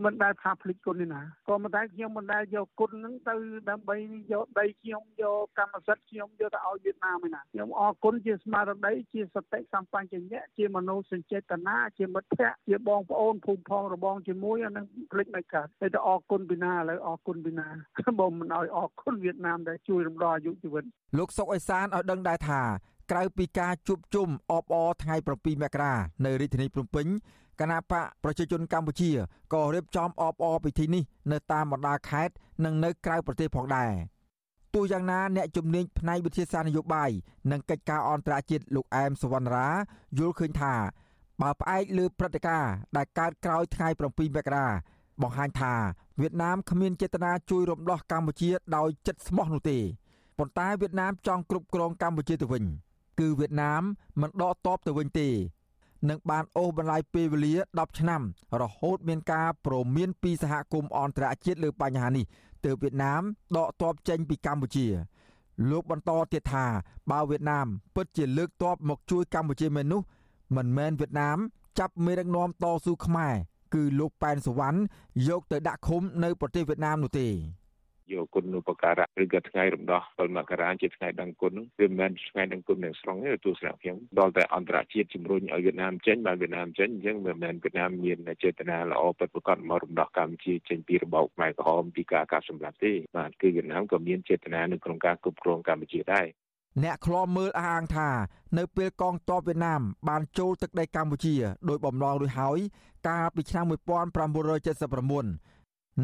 [0.04, 3.34] មិនដែលថាភ្លេចគុណទេណាក៏ប៉ុន្តែខ្ញុំមិនដែលយកគុណហ្នឹងទៅ
[3.70, 3.96] ដើម្បី
[4.32, 17.68] យកដីខ្ញុំយកកម្មសិទ្ធិខ្ញុំយកទៅឲ្យវៀតណាមទេណាខ្ញុំអរគុណជាស្មារតីជាសតិសម្បញ្ញៈជាមនោសញ្ចេតនាជាមិត្តភ័ក្តិជាបងប្អូនភូមិផងរបងជាមួយអាហ្នឹងភ្លេចមិនកើតតែទៅអរគុណពីណាឥឡូវអរគុណពីណា
[18.20, 20.84] បើមិនឲ្យអរគុណវៀតណាមដែលជួយរំដោះអាយុជីវិត
[21.18, 22.62] លោកសុកអេសានឲ្យដឹងដែរថា
[23.10, 27.06] ក្រៅពីការជួបជុំអបអរថ្ងៃ7មករានៅរាជធានីភ្នំពេញ
[27.60, 29.10] គណៈបកប្រជាជនកម្ពុជា
[29.54, 33.92] ក៏រៀបចំអបអរពិធីនេះនៅតាមបណ្ដាខេត្តនិងនៅក្រៅប្រទេសផងដែរ
[34.74, 37.10] ទោះយ៉ាងណាអ្នកជំនាញផ្នែកវិទ្យាសាស្ត្រនយោបាយ
[37.50, 39.68] និងកិច្ចការអន្តរជាតិលោកអែមសវណ្ណរា
[40.18, 40.74] យល់ឃើញថា
[41.42, 44.02] បើផ្អែកលើព្រឹត្តិការណ៍ដែលកើតក្រោយថ្ងៃ7
[44.36, 44.66] មករា
[45.22, 45.74] បង្ហាញថា
[46.20, 49.78] វៀតណាមគ្មានចេតនាជួយរំដោះកម្ពុជាដោយចិត្តស្មោះនោះទេ
[50.38, 52.64] ប៉ុន្តែវៀតណាមចង់គ្រប់គ្រងកម្ពុជាទៅវិញ។
[53.20, 53.82] គឺវៀតណាម
[54.20, 55.28] មិនដកតបទៅវិញទេ
[56.08, 58.22] នឹងបានអូសបន្លាយពេលវេលា10ឆ្នាំ
[58.62, 62.24] រហូតមានការព្រមានពីសហគមន៍អន្តរជាតិលើបញ្ហានេះ
[62.64, 63.22] ទើបវៀតណាម
[63.56, 64.86] ដកទ័ពចេញពីកម្ពុជា
[65.70, 66.66] លោកបន្តទៀតថា
[67.10, 70.00] បើវៀតណាមពិតជាលើកទ័ពមកជួយកម្ពុជាមែននោះ
[70.56, 71.38] មិនមែនវៀតណាម
[71.78, 73.34] ចាប់មេដឹកនាំតស៊ូខ្មែរ
[73.74, 74.78] គឺលោកប៉ែនសវណ្ណ
[75.28, 77.28] យកទៅដាក់ឃុំនៅប្រទេសវៀតណាមនោះទេ
[78.12, 96.26] យកគុណឧបការៈឬក៏ថ្ងៃរំដោះ7មករាជាថ្ងៃដឹងគុណនោះវាមិនមែនថ្ងៃដឹងគុណទាំងស្រុងទេទស្សនៈខ្ញុំដល់តែអន្តរជាតិជំរុញឲ្យវៀតណាមចេញបានវៀតណាមចេញអញ្ចឹងមិនមែនវៀតណាមមានចេតនាល្អពិតប្រាកដមករំដោះកម្ពុជាចេញពីរបបខ្មែរក្រហមពីការកាប់សម្លាប់ទេបាទគឺវៀតណាមក៏មានចេតនានៅក្នុងការគ្រប់គ្រងកម្ពុជាដែរ
[96.84, 98.10] អ្នកខ្លាំមើលអះអាងថា
[98.58, 101.34] នៅពេលកងទ័ពវៀតណាមបានចូលទឹកដីកម្ពុជា
[101.68, 102.58] ដោយបំឡងរួចហើយ
[103.08, 105.55] កាលពីឆ្នាំ1979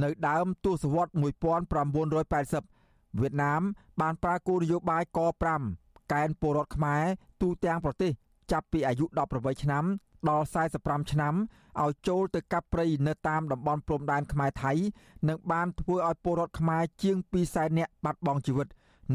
[0.02, 3.62] នៅដើមទសវត្ស1980វៀតណាម
[4.00, 5.18] បានប្រើគោលនយោបាយក
[5.64, 7.02] 5កែនពលរដ្ឋខ្មែរ
[7.42, 8.10] ទូទាំងប្រទេស
[8.52, 9.84] ចាប់ពីអាយុ18ឆ្នាំ
[10.28, 10.46] ដល់
[10.78, 11.34] 45ឆ្នាំ
[11.82, 14.72] ឲ្យចូលទៅកាប់ព្រៃនៅតាមតំបន់ព្រំដែនខ្មែរថៃ
[15.28, 18.68] និងបានធ្វើឲ្យពលរដ្ឋខ្មែរជាង200,000នាក់បាត់បង់ជីវិត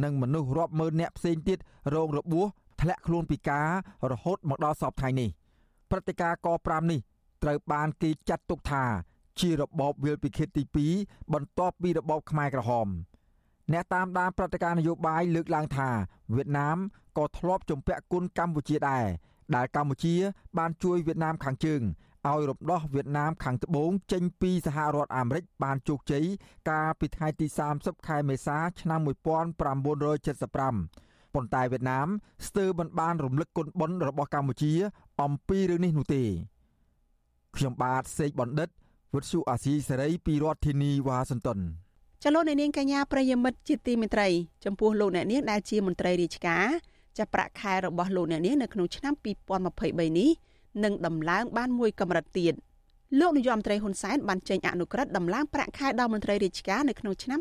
[0.04, 1.58] និងមនុស្សរាប់ម៉ឺននាក់ផ្សេងទៀត
[1.96, 2.46] រងរបួស
[2.82, 3.68] ធ្លាក់ខ្លួនពិការ
[4.12, 5.30] រហូតមកដល់សពថ្ងៃនេះ
[5.90, 7.00] ព្រឹត្តិការណ៍ក5នេះ
[7.44, 8.84] ត្រូវបានគេចាត់ទុកថា
[9.42, 10.64] ជារបបវិលពិឃាតទី
[10.98, 12.88] 2បន្ទាប់ពីរបបខ្មែរក្រហម
[13.74, 15.90] អ្នកតាមដានព្រឹត្តិការណ៍នយោបាយលើកឡើងថា
[16.36, 16.78] វៀតណាម
[17.18, 19.06] ក៏ធ្លាប់ជំពាក់គុណកម្ពុជាដែរ
[19.56, 20.16] ដែលកម្ពុជា
[20.58, 21.82] បានជួយវៀតណាមខាងជើង
[22.28, 26.26] ឲ្យរំដោះវៀតណាមខាងត្បូងចេញពីសហរដ្ឋអាមេរិកបានជោគជ័យ
[26.70, 27.48] កាលពីថ្ងៃទី
[27.78, 29.60] 30ខែមេសាឆ្នាំ1975
[31.34, 32.08] ប៉ុន្តែវៀតណាម
[32.48, 34.74] ស្ទើរមិនបានរំលឹកគុណបុណ្យរបស់កម្ពុជា
[35.22, 36.24] អំពីរឿងនេះនោះទេ
[37.56, 38.70] ខ្ញុំបាទសេកបណ្ឌិត
[39.16, 41.60] វិទ្យុអាស៊ីសេរីពីរដ្ឋធានីវ៉ាស៊ីនតោន
[42.24, 44.28] ចលនានាងកញ្ញាប្រិយមិត្តជាទីមេត្រី
[44.66, 46.66] ចំពោះលោកអ្នកនាងដែលជាមន្ត្រីរាជការ
[47.18, 49.14] ចាប្រាក់ខែរបស់លោកអ្នកនាងនៅក្នុងឆ្នាំ
[49.66, 50.30] 2023នេះ
[50.84, 52.54] នឹងដំឡើងបានមួយកម្រិតទៀត
[53.20, 57.40] លោកនាយរដ្ឋមន្ត្រីហ៊ុនសែនបានចេញអនុក្រឹត្យដំឡើងប្រាក់ខែដល់មន្ត្រីរាជការនៅក្នុងឆ្នាំ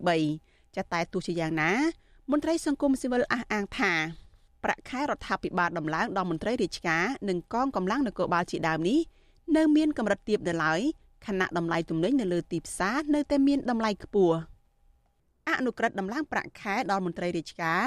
[0.00, 1.72] 2023ចាតែទោះជាយ៉ាងណា
[2.30, 3.92] មន្ត្រីសង្គមស៊ីវិលអះអាងថា
[4.64, 8.98] ប្រាក់ខែរដ្ឋាភិបាលដំឡើងដល់មន្ត្រីរាជការនិងកងកម្លាំងនគរបាលជាដើមនេះ
[9.56, 10.80] នៅមានកម្រិតទាបនៅឡើយ
[11.26, 14.36] ខណៈតម្លៃទំនិញនៅលើទីផ្សារនៅតែមានតម្លៃខ្ពស់
[15.48, 17.82] អនុក្រឹត្យដំឡើងប្រាក់ខែដល់មន្ត្រីរាជការ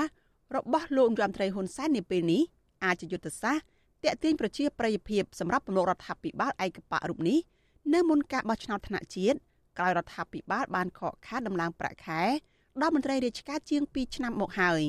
[0.56, 2.42] របស់លោកយមត្រីហ៊ុនសែននាពេលនេះ
[2.84, 3.74] អាចជាយុទ្ធសាស្ត្រ
[4.04, 7.40] តាក់ទាញប្រជាប្រិយភាពសម្រាប់ពំលោករដ្ឋាភិបាលឯកបៈរូបនេះ
[7.94, 9.38] នៅមុនការបោះឆ្នោតថ្នាក់ជាតិ
[9.78, 12.22] ក្រោយរដ្ឋាភិបាលបានខកខានដំឡើងប្រាក់ខែ
[12.82, 14.82] ដល់មន្ត្រីរាជការជាង2ឆ្នាំមកហើយ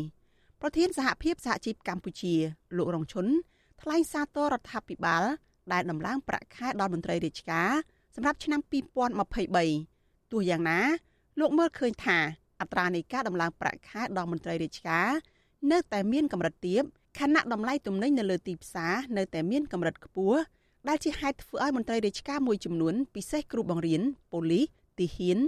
[0.60, 2.34] ប្រធានសហភាពសហជីពកម្ពុជា
[2.76, 3.26] លោករងឈុន
[3.82, 5.24] ថ្លែងសារទររដ្ឋាភិបាល
[5.72, 7.70] ដែលដំឡើងប្រាក់ខែដល់មន្ត្រីរាជការ
[8.14, 8.60] សម្រាប់ឆ្នាំ
[9.26, 10.80] 2023ទោះយ៉ាងណា
[11.40, 12.18] លោកមើលឃើញថា
[12.60, 15.08] អត្រានៃការដំឡើងប្រាក់ខែដល់មន្ត្រីរាជការ
[15.72, 16.82] នៅតែមានកម្រិតទាប
[17.18, 20.38] ខណៈតម្លៃទំនិញនៅលើទីផ្សារនៅតែមានកម្រិតខ្ពស់
[20.88, 24.66] ដែលជាហេតុធ្វើឲ្យមន្ត្រីរាជការមួយចំនួនពិសេសគ្រូបង្រៀនប៉ូលីស
[24.98, 25.38] ទីហ៊ាន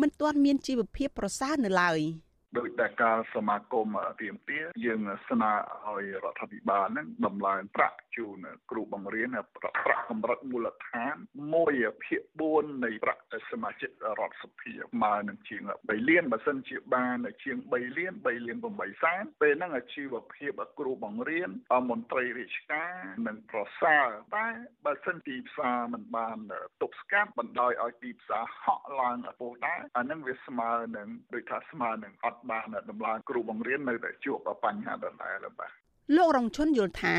[0.00, 2.00] មិនទាន់មានជីវភាពប្រសើរនៅឡើយ។
[2.58, 3.88] ដោយតែការសមាគម
[4.20, 5.52] ទៀមទាយើងស្នើ
[5.86, 11.14] ឲ្យរដ្ឋាភិបាលនឹងដំឡើងប្រាក់ជូនគ្រូបង្រៀនប្រាក់កម្រិតមូលដ្ឋាន
[11.60, 21.50] 1ភាគ4នៃប្រាក់សមាជិករដ្ឋសភាមកនឹងជាង3លានបើសិនជាបានជាង3លាន3លាន8សែនពេលហ្នឹងអាជីវភាពគ្រូបង្រៀន
[21.90, 22.92] មន្ត្រីរាជការ
[23.26, 24.46] នឹងប្រសើរតែ
[24.84, 26.38] បើសិនទីផ្សារមិនបាន
[26.82, 35.70] ទប់ស្កាត់បណ្ដោយឲ្យទីផ្សារហក់ឡើងឪពុកដែរអានឹងវាស្មើនឹងដូចថាស្មើនឹងអត់បានដំឡើងគ្រូបង្រៀននៅតែជួបបញ្ហាដដែលបាទ
[36.16, 37.16] លោករងឈុនយល់ថា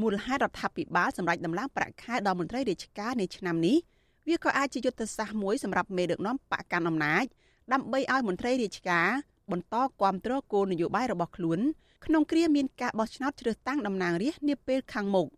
[0.00, 3.76] មូលហេតុរដ្ឋាភិបាលសម្រាប់ដំឡើងប្រាក់ខែដល់មន្ត្រីរាជការនៅឆ្នាំនេះ
[4.28, 7.24] វាក៏អាចជាយុទ្ធសាស្ត្រមួយសម្រាប់មេដឹកនាំបកកាន់អំណាច
[7.72, 9.08] ដើម្បីឲ្យមន្ត្រីរាជការ
[9.52, 11.60] បន្តគ្រប់គ្រងគោលនយោបាយរបស់ខ្លួន
[12.06, 15.28] ក្នុងគ្រាមានការបោះឆ្នោតជ្រើសតាំងតំណាងរាស្ត្រនាពេលខាងមុខ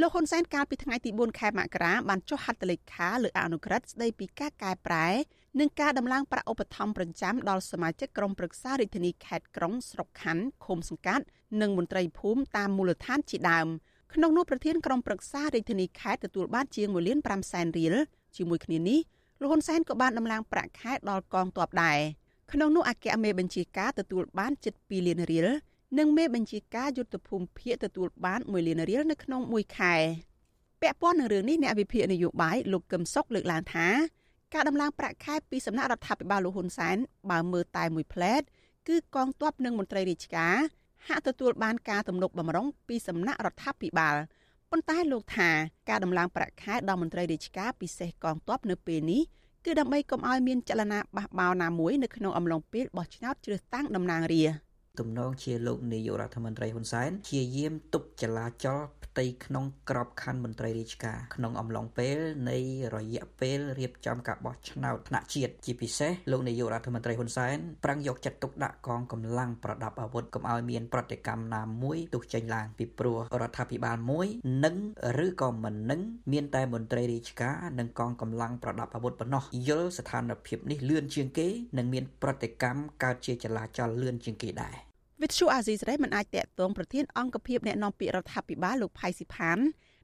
[0.00, 5.08] លោកហ៊ុនសែនកាលពីថ្ងៃទី4ខែមករាបានចុះហត្ថលេខាលើអនុក្រឹត្យស្ដីពីការកែប្រែ
[5.60, 11.24] និងការដំឡើងប្រាក់ឧបត្ថម្ភប្រចាំដល់សមាជិកក្រុមប្រឹក្សារាជធានីខេត្តក្រុងស្រុកខណ្ឌឃុំសង្កាត់
[11.60, 13.66] និងមន្ត្រីភូមិតាមមូលដ្ឋានជាដើម
[14.14, 17.94] ក្នុងនោះប្រធានក្រុមប្រឹក្សារាជធានីខេត្តទទួលបានជាង1លាន5សែនរៀល
[18.36, 19.00] ជាមួយគ្នានេះ
[19.40, 21.98] លោកហ៊ុនសែនក៏បានដំឡើងប្រាក់ខែដល់កងទ័ពដែរ
[22.52, 25.48] ក្នុងនោះអគ្គមេបញ្ជាការទទួលបានជិត2លានរៀល
[25.98, 29.94] និងមេបញ្ជាការយុទ្ធភូមិភាគទទួលបាន1លានរៀលនៅក្នុងមួយខែ
[30.80, 33.88] ពាក់ព័ន្ធនឹងរឿងនេះអ្នកវិភាគនយោបាយលោកកឹមសុខលើកឡើងថា
[34.54, 36.96] ការដំឡើងប្រាក់ខែពីសំណាក់រដ្ឋាភិបាលលោកហ៊ុនសែន
[37.30, 38.42] បើមើលតែមួយផ្លែត
[38.88, 40.56] គឺកងទ័ពនិងមន្ត្រីរាជការ
[41.08, 44.16] ហាក់ទទួលបានការទំនុកបំរុងពីសំណាក់រដ្ឋាភិបាល
[44.70, 45.50] ប៉ុន្តែលោកថា
[45.88, 49.22] ការដំឡើងប្រាក់ខែដល់មន្ត្រីរាជការពិសេសកងទ័ពនៅពេលនេះ
[49.64, 54.68] គឺដើម្បីកុំឲ្យមានចលនាបះបោរណាមួយនៅក្នុងអំឡុងពេលបោះឆ្នោតជ្រើសតាំងតំណាងរាស្ត្រ
[55.00, 58.78] ទំនងជាលោកនាយករដ្ឋមន្ត្រីហ៊ុនសែនជាយាមទប់ចលាចល
[59.18, 62.18] ផ្ទៃក្នុងក្របខ័ណ្ឌមន្ត្រីរាជការក្នុងអំឡុងពេល
[62.50, 62.58] នៃ
[62.96, 74.26] រយៈពេលរៀបចំការបោះឆ្នោតថ្នាក់ជាតិជាពិសេសលោកនាយករដ្ឋមន្ត្រីហ៊ុនសែនប្រាំងយកចិត្តទុកដាក់កងកម្លាំងប្រដាប់អាវុធកុំឲ្យមានប្រតិកម្មណាមួយទុះចេញឡើងពីព្រោះរដ្ឋាភិបាលមួយ
[74.64, 74.76] នឹង
[75.24, 76.00] ឬក៏មិននឹង
[76.32, 84.87] មានតែមន្ត្រីរាជការនិងកងកម្លាំងប្រដាប់អាវុធប៉ុណ្ណោះយល់ស្ថានភាពនេះលឿនជាងគេនិងមានប្រតិកម្មកើតជាចលាចលលឿនជាងគេដែរ
[85.22, 89.58] វិទ្យុអាស៊ីសេរីមិនអាចតាក់ទងប្រធានអង្គភិបអ្នកនាំពាក្យរដ្ឋាភិបាលលោកផៃស៊ីផាន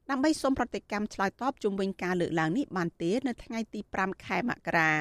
[0.09, 4.91] ដើម្បីសូមប្រតិកម្មឆ្លើយតបជុំវិញការលើកឡើងនេះបានទេនៅថ្ងៃទី5ខែមករា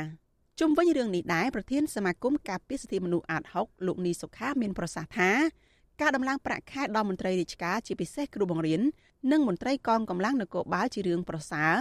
[0.61, 5.31] ជុំវិញរឿងនេះដែរប្រធានសមាគមការពារសិទ្ធិមនុស្សអាត6លោកនីសុខាមានប្រសាសន៍ថា
[6.01, 8.81] ការដំឡើងប្រាក់ខែដល់មន្ត្រីរាជការជាពិសេសគ្រូបង្រៀន
[9.33, 11.75] និងមន្ត្រីកងកម្លាំងនគរបាលជារឿងប្រសើរ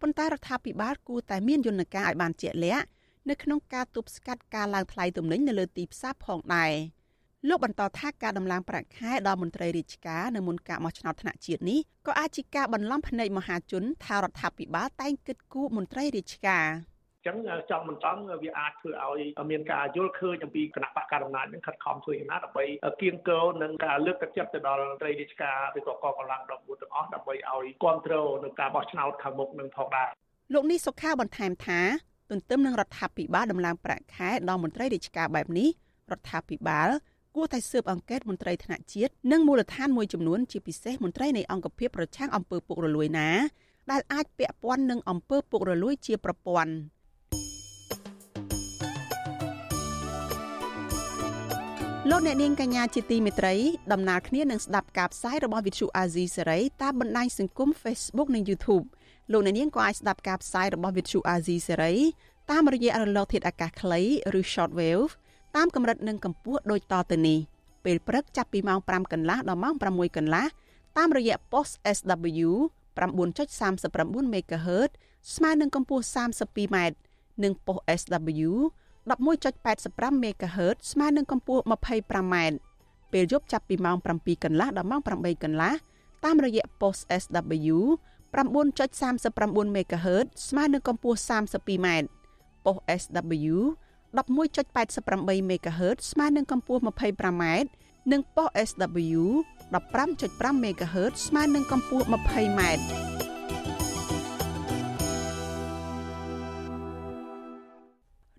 [0.00, 2.86] ប៉ុន្តែរដ្ឋាភិបាលគួរតែមានយន្តការឲ្យបានជាក់លាក់
[3.28, 6.72] នៅក្នុងការទប់ស្កាត់ការឡើងថ្លៃទំនិញនៅលើទីផ្សារផងដែរ។
[7.48, 16.66] លោកបន្តថាការដំឡើងប្រាក់ខែដល់មន្ត្រីរាជការនៅមុនការបោះឆ្នោតថ្នាក់ជាតិនេះក៏អាចជាការបន្លំភ្នែកមហាជនថារដ្ឋាភិបាលតែងគិតគូរមន្ត្រីរាជការ
[17.26, 17.36] ចឹង
[17.70, 22.64] ចង់មិនចង់វាអាចធ្វើឲ្យមានការយល់ឃើញអំពីគណៈបកកណ្ដាលអំណាចនឹងខិតខំជួយណាដើម្បី
[23.00, 30.08] គៀងគរនិងការលើកទឹកចិត្តទៅដល់ត្រីរាជការឬក៏កងកម្លាំងដប់មួយទាំងអស់ដើម្បីឲ្យគ្រប់គ្រងនឹងការបោះឆ្នោតខាងមុខនឹងផងដែរ
[30.54, 31.80] លោកនេះសុខាបន្ថែមថា
[32.30, 35.68] ទន្ទឹមនឹងរដ្ឋាភិបាលដំឡើងប្រាក់ខែដល់មន្ត្រីរាជការបែបនេះ
[36.12, 36.90] រដ្ឋាភិបាល
[37.36, 43.28] គួរតែស៊ើបអង្កេតមន្ត្រីថ្នាក់ជាតិនិងមូលដ្ឋានមួយចំនួនជាពិសេសមន្ត្រីនៃអង្គភាពប្រឆាំងអំពើពុករលួយណា
[43.90, 46.72] ដែលអាចពាក់ព័ន្ធនឹងអំពើពុករលួយជាប្រព័ន្ធ
[52.10, 53.54] លោកអ្នកនាងកញ្ញាជាទីមេត្រី
[53.92, 58.86] ដំណើរគ្នានឹងស្ដាប់ការផ្សាយរបស់ Vithu Azizi សេរីតាមបណ្ដាញសង្គម Facebook និង YouTube
[59.32, 61.96] លោកអ្នកនាងក៏អាចស្ដាប់ការផ្សាយរបស់ Vithu Azizi Serai
[62.50, 64.00] តាមរយៈរលកធាតុអាកាសខ្លី
[64.38, 65.10] ឬ Shortwave
[65.56, 67.38] តាមកម្រិតនិងកម្ពស់ដូចតទៅនេះ
[67.84, 70.46] ពេលព្រឹកចាប់ពីម៉ោង5កន្លះដល់ម៉ោង6កន្លះ
[70.98, 72.50] តាមរយៈ post SW
[72.98, 74.90] 9.39 MHz
[75.34, 76.76] ស្មើនឹងកម្ពស់ 32m
[77.42, 78.50] និង post SW
[79.10, 82.34] 11.85 MHz ស្មើនឹងកម្ពស់ 25m
[83.12, 85.72] ពេលយប់ចាប់ពីម៉ោង7កន្លះដល់ម៉ោង8កន្លះ
[86.24, 87.76] តាមរយៈ post SW
[88.34, 91.86] 9.39 MHz ស្មើនឹងកម្ពស់ 32m
[92.64, 93.56] ប៉ុស SW
[94.14, 97.44] 11.88 MHz ស្មើនឹងកម្ពស់ 25m
[98.12, 99.22] និងប៉ុស SW
[99.72, 102.60] 15.5 MHz ស្មើនឹងកម្ពស់ 20m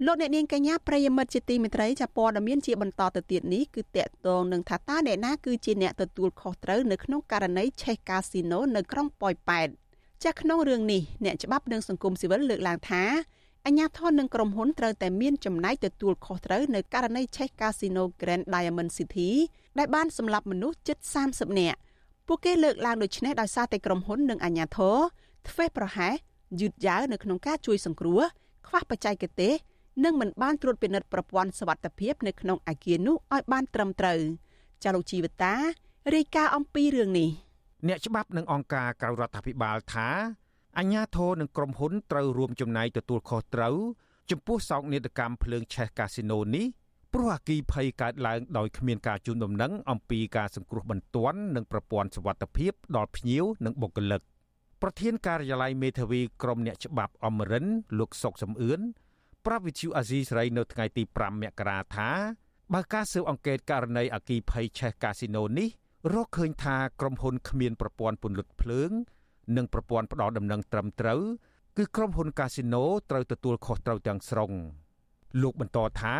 [0.06, 9.68] លោកអ្នកនាងកញ្ញាប្រិយមិត្តជាទីមេត្រីចាព័ត៌មានជាបន្តទៅទៀតនេះគឺតកតងនឹងថាតើអ្នកណាគឺជាអ្នកទទួលខុសត្រូវនៅក្នុងករណីឆេះកាស៊ីណូនៅក្រុងប៉ោយប៉ែត
[10.24, 13.04] ចាក្នុងរឿងនេះអ្នកច្បាប់និងសង្គមស៊ីវិលលើកឡើងថា
[13.67, 19.30] អញ្ញាធននិងក្រុមហ៊ុនត្រូវតែមានចំណាយទទួលខុសត្រូវនៅករណីឆេះកាស៊ីណូ Grand Diamond City
[19.78, 20.97] ដែលបានសម្លាប់មនុស្សជិត
[21.30, 21.80] 30នាក់
[22.28, 24.97] ពួកគេលើកឡើងដូចនេះដោយសារតែក្រុមហ៊ុននិងអញ្ញាធរ
[25.50, 26.13] ធ្វេសប្រហែស
[26.62, 28.21] យឺតយ៉ាវនៅក្នុងការជួយសង្គ្រោះ
[28.67, 29.54] ខ្វះបច្ចេកទេស
[30.04, 34.19] និងមិនបានត្រួតពិនិត្យប្រព័ន្ធសុវត្ថិភាពនៅក្នុងអាគារនោះឲ្យបានត្រឹមត្រូវ
[34.84, 35.54] ចាលោកជីវតា
[36.15, 37.30] រាយការណ៍អំពីរឿងនេះ
[37.88, 40.08] អ្នកច្បាប់និងអង្គការក្រៅរដ្ឋាភិបាលថា
[40.80, 43.76] អញ្ញាធរនិងក្រុមហ៊ុនត្រូវរួមចំណែកទទួលខុសត្រូវ
[44.32, 46.66] ចំពោះសោកនាដកម្មភ្លើងឆេះកាស៊ីណូនេះ
[47.14, 54.22] ព្រោះអគីភ័យកើតឡើងដោយគ្មានការជូនដំណឹងអំពីការសង្គ្រោះបន្ទាន់និងប្រព័ន្ធសុវត្ថិភាពដល់ភ្ញៀវនិងបុគ្គលិក
[54.82, 57.66] ប្រធានការិយាល័យមេធាវីក្រមអ្នកច្បាប់អមរិន
[58.00, 58.80] លោកសុកសំអឿន
[59.46, 62.10] ប្រាប់វិទ្យុអាស៊ីសេរីនៅថ្ងៃទី5មករាថា
[62.74, 65.70] បើការស៊ើបអង្កេតករណីអគីភ័យឆេះកាស៊ីណូនេះ
[66.14, 68.92] រកឃើញថាក្រុមហ៊ុនគ្មានប្រព័ន្ធពន្លត់ភ្លើង
[69.58, 71.22] និងប្រព័ន្ធផ្ដល់ដំណឹងត្រឹមត្រូវ
[71.78, 74.52] គឺក្រុមហ៊ុនកាស៊ីណូត្រូវទទួលខុសត្រូវទាំងស្រុង
[75.42, 76.16] លោកបន្តថា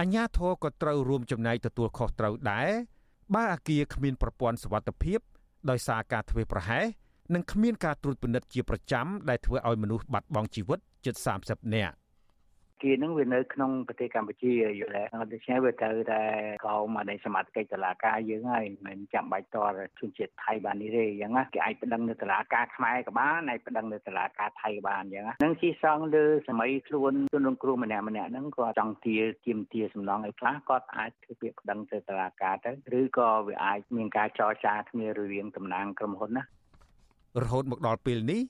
[0.00, 2.68] អញ្ញាធរក៏ត្រូវរួមចំណែកទទួលខុសត្រូវដែរ
[3.34, 5.20] បើអាគារគ្មានប្រព័ន្ធសុវត្ថិភាព
[5.70, 6.84] ដោយសារការធ្វេសប្រហែស
[7.34, 11.14] និងគ្មានការត្រួតពិនិត្យជាប្រចាំដែលធ្វើឲ្យមនុស្សបាត់បង់ជីវិតជិត
[11.44, 11.94] 30នាក់
[12.82, 16.22] គានឹងវានៅក្នុងប្រទេសកម្ពុជាយល់ដែរដូច្នេះវាត្រូវតែ
[16.66, 36.42] កោមកនៃសមាជិកតុលាការយើងហើយមិនចាំបាច់តរជនជាតិថៃបាននេះទេអញ្ចឹងណាគេអាចប្តឹងនៅតុលាការខ្មែរក៏បានអាចប្តឹងនៅតុលាការថៃក៏បានអញ្ចឹងណានឹងជាសងលើសម័យខ្លួនជនរងគ្រោះម្នាក់ម្នាក់ហ្នឹងគាត់ចង់ទាទាមទាសំណងឲ្យខ្លះគាត់អាចធ្វើពាក្យប្តឹងទៅតុលាការទៅឬក៏វាអាចមានការចរចាគ្នារវាងតំណាងក្រុមហ៊ុនណា
[37.42, 38.40] រហូតមកដល់ពេលនេះ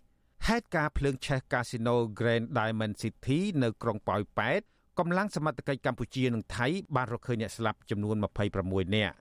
[0.45, 4.61] ហេតុការភ្លើងឆេះកាស៊ីណូ Grand Diamond City នៅក្រុងប៉ោយប៉ែត
[4.99, 8.17] កម្លាំងសមត្ថកិច្ចកម្ពុជានិងថៃបានរកឃើញអ្នកស្លាប់ចំនួន
[8.57, 9.15] 26នាក់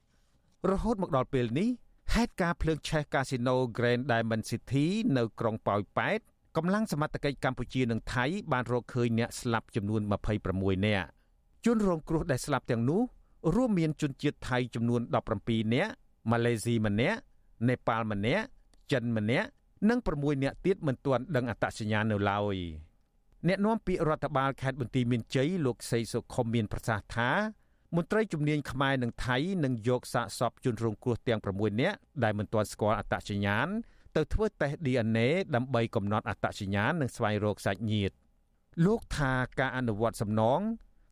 [0.71, 1.69] រហូតមកដល់ពេលនេះ
[2.15, 4.85] ហេតុការភ្លើងឆេះកាស៊ីណូ Grand Diamond City
[5.17, 6.19] នៅក្រុងប៉ោយប៉ែត
[6.57, 10.01] កម្លាំងសមត្ថកិច្ចកម្ពុជានិងថៃបានរកឃើញអ្នកស្លាប់ចំនួន
[10.43, 11.07] 26នាក់
[11.65, 13.01] ជនរងគ្រោះដែលស្លាប់ទាំងនោះ
[13.55, 15.01] រួមមានជនជាតិថៃចំនួន
[15.37, 15.91] 17នាក់
[16.31, 17.19] ម៉ាឡេស៊ីម្នាក់
[17.67, 18.45] នេប៉ាល់ម្នាក់
[18.91, 19.47] ចិនម្នាក់
[19.89, 22.57] និង6នាក់ទៀតមិនទាន់ដឹងអត្តសញ្ញាណនៅឡើយ
[23.47, 27.31] អ្នកនាំពាក្យរដ្ឋបាលខេត្តបន្ទាយមានជ័យលោកសីសុខុមមានប្រសាសន៍ថា
[27.95, 33.67] មន្ត្រីជំនាញខ្មែរនិងថៃនឹងយកសាកសពជនរងគ្រោះទាំង6នាក់ដែលមិនទាន់ស្គាល់អត្តសញ្ញាណ
[34.15, 38.15] ទៅធ្វើតេស្ត DNA ដើម្បីកំណត់អត្តសញ្ញាណនិងស្វែងរកសាច់ញាតិ
[38.85, 40.59] លោកថាការអនុវត្តសំណង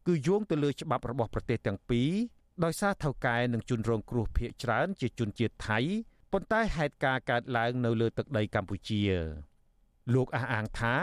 [0.07, 2.11] គឺយោងទៅលើច្បាប់របស់ប្រទេសទាំងពីរ
[2.63, 5.79] ដោយសារថៅកែនិងជនរងគ្រោះភៀសច្រើនជាជនជាតិថៃ
[6.33, 9.01] ប៉ុន្តែហេតុការណ៍កើតឡើងនៅលើទឹកដីកម្ពុជា
[10.13, 10.95] លោកអះអាងថា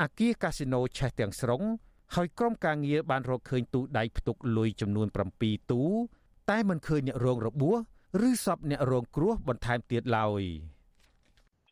[0.00, 1.62] អាគារកាស៊ីណូឆេះទាំងស្រុង
[2.14, 5.06] ហើយក្រុមការងារបានរកឃើញទូដៃផ្ទុកលុយចំនួន
[5.38, 5.82] 7ទូ
[6.50, 7.76] តែមិនឃើញអ្នករងរបួស
[8.28, 10.42] ឬសពអ្នករងគ្រោះបន្ថែមទៀតឡើយ។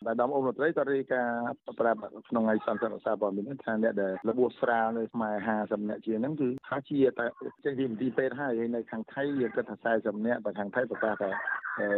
[0.06, 1.44] បាទដំអ៊ំរដ្ឋត្រីក៏រាយការណ៍
[1.80, 7.26] ប្រាប់ក្នុងថ្ងៃសន្និសីទរក្សាព័ត៌មានថាអ្នកដែលរបួសស្រាលនៅខ្មែរ50នាក់ជាងហ្នឹងគឺថាជាតែ
[7.64, 11.30] ចេញពីមន្ទីរពេទ្យហើយនៅខាងថៃយើងគិតថា40នាក់បើខាងថៃប្រកាសថា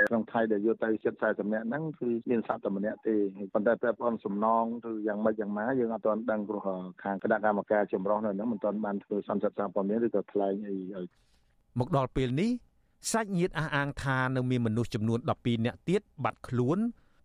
[0.08, 3.16] ក្នុងថៃដែលយកទៅជិត40នាក់ហ្នឹងគឺមានសត្វតែម្នាក់ទេ
[3.54, 6.62] ប៉ុន្តែប្រព័ន្ធសំណងគឺយ៉ាងម៉េចយ៉ាងម៉ាយើងអត់ទាន់ដឹងព្រោះ
[7.02, 11.06] ខាងគណៈកម្មការចម្រុះនៅហ្នឹងមិនទាន់បានធ្វើសន្និសីទសារព័ត៌មានឬក៏ថ្លែងអីឲ្យ
[11.78, 12.50] មកដល់ពេលនេះ
[13.12, 16.78] សាច់ញាតិអះអាងថានៅមានមនុស្សចំនួន12នាក់ទៀតបាត់ខ្លួន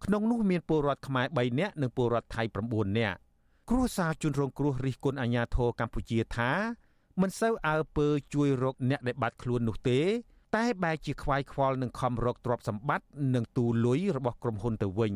[0.03, 3.17] ក្នុងនោះមានពលរដ្ឋខ្មែរ3នាក់និងពលរដ្ឋថៃ9នាក់
[3.69, 6.51] គ្រួសារជនរងគ្រោះរិះគន់អាជ្ញាធរកម្ពុជាថា
[7.21, 9.99] មិនសូវអើពើជួយរកអ្នកដែលបាត់ខ្លួននោះទេ
[10.55, 15.15] តែបែរជាខ្វាយខ្វល់នឹងខំរកទ្រព្យសម្បត្តិនិងទូលុយរបស់ក្រុមហ៊ុនទៅវិញ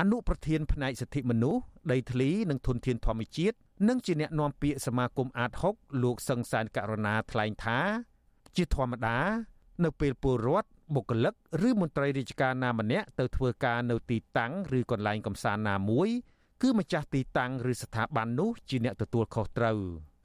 [0.00, 3.56] អនុប្រធានផ្នែកសិទ្ធិមនុស្សដីធ្លីនិងធនធានធម្មជាតិ
[3.88, 7.78] និងជាអ្នកនាំពាក្យសមាគមអាត6លោកសង្សានករណាថ្លែងថា
[8.56, 9.18] ជាធម្មតា
[9.84, 11.34] នៅពេលពលរដ្ឋបុគ្គលិក
[11.68, 16.08] ឬមន្ត្រីរាជការណាម្នាក់ទៅធ្វើការនៅទីតាំងឬកន្លែងកំសាន្តណាមួយ
[16.62, 19.78] គឺម្ចាស់ទីតាំងឬស្ថាប័ននោះជាអ្នកទទួលខុសត្រូវ។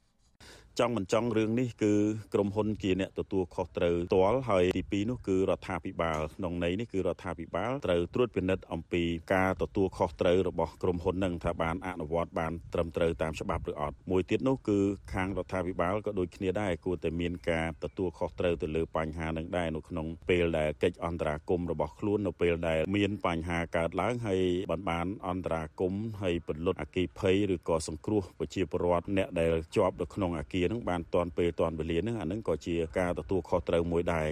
[0.80, 1.94] ចង់មិនចង់រឿងនេះគឺ
[2.34, 9.04] ក្រុមហ៊ុនជាអ្នកទទួលខុសត្រូវផ្ទាល់ហើយទី2នោះគឺរដ្ឋាភិបាលក្នុងន័យនេះគឺរដ្ឋាភិបាលត្រូវត្រួតពិនិត្យអំពី
[9.34, 14.80] ការទទួលខុសត្រូវរបស់ក្រុមហ៊ុននឹងថាបានអនុវត្តបានត្រឹមត្រូវតាមច្បាប់ឬអត់មួយទៀតនោះគឺ
[15.14, 34.30] ខាងរដ្ឋាភិបាលក៏ដូចគ្នាដែរគួរតែមានការទទួលខុសត្រូវទៅលើបញ្ហានឹងដែរនៅក្នុងពេលដែលកិច្ចអន្តរាគមន៍របស់ខ្លួននៅពេលដែលមានបញ្ហាកើតឡើងហើយបានបានអន្តរាគមន៍ហើយពលុតអគិភ័យឬក៏សង្គ្រោះប្រជាពលរដ្ឋអ្នកដែលជាប់នៅក្នុងអគារនឹងបានតាន់ពេលតាន់វេលានឹងអានឹងក៏ជាការទទួលខុសត្រូវមួយដែរ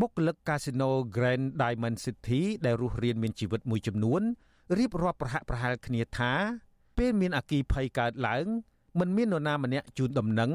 [0.00, 4.22] បុគ្គលិកកាស៊ីណូ Grand Diamond City ដែលរស់រានមានជីវិតមួយចំនួន
[4.78, 6.32] រៀបរាប់ប្រហាក់ប្រហែលគ្នាថា
[6.98, 8.46] ពេលមានអគិភ័យកើតឡើង
[8.98, 10.52] មិនមាននរណាម្នាក់ជូនដំណឹង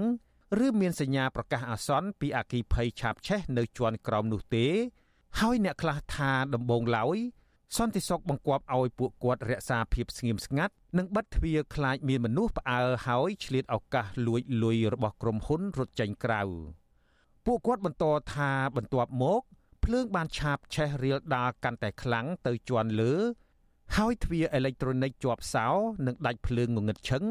[0.65, 4.65] ឬមានសញ្ញាប្រកាសអាសន្នពីអគិភ័យឆាបឆេះនៅជាន់ក្រោមនោះទេ
[5.39, 7.17] ហើយអ្នកខ្លះថាដំបងឡើយ
[7.77, 16.41] សន្តិសុខបង្គាប់ឲ្យពួកគាត់រក្សាភាពស្ងៀមស្ងាត់ និងបិទទ្វារខ្លាចមានមនុស្សផ្អើលហើយឆ្លៀតឱកាសលួចលុយរបស់ក្រុមហ៊ុនរត់ចេញក្រៅ
[17.45, 19.41] ពួកគាត់បន្តថាបន្ទាប់មក
[19.83, 23.13] ភ្លើងបានឆាបឆេះរៀលដាល់កាន់តែខ្លាំងទៅជាន់លើ
[23.95, 25.67] ហើយទ្វារអេឡិចត្រូនិកជាប់សោ
[26.05, 27.23] និងដាច់ភ្លើងងងឹតឈឹង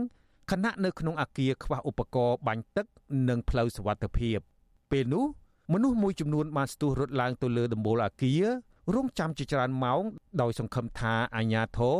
[0.50, 2.86] ខណៈនៅក្នុងអាគារខ្វះឧបករណ៍បាញ់ទឹក
[3.28, 4.38] និងផ្លូវសុវត្ថិភាព
[4.90, 5.24] ពេលនោះ
[5.72, 8.44] មនុស្សមួយចំនួនបានស្ទុះរត់ឡើងទៅលើដំបូលអាគារ
[8.94, 10.02] រងចាំជាច្រើនម៉ោង
[10.40, 11.98] ដោយសង្ឃឹមថាអាញាធរ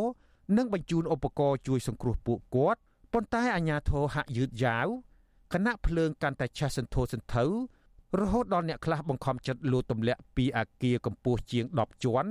[0.57, 2.81] នឹងបញ្ជូនឧបករណ៍ជួយសង្គ្រោះពួកគាត់
[3.13, 4.87] ប៉ុន្តែអាញាធរហាក់យឺតយ៉ាវ
[5.53, 7.45] គណៈភ្លើងកាន់តែឆេះសន្ធោសន្ធៅ
[8.21, 12.31] រហូតដល់អ្នកខ្លះបង្ខំចិត្តលោតទម្លាក់ពីអាគារកម្ពស់ជាង10ជាន់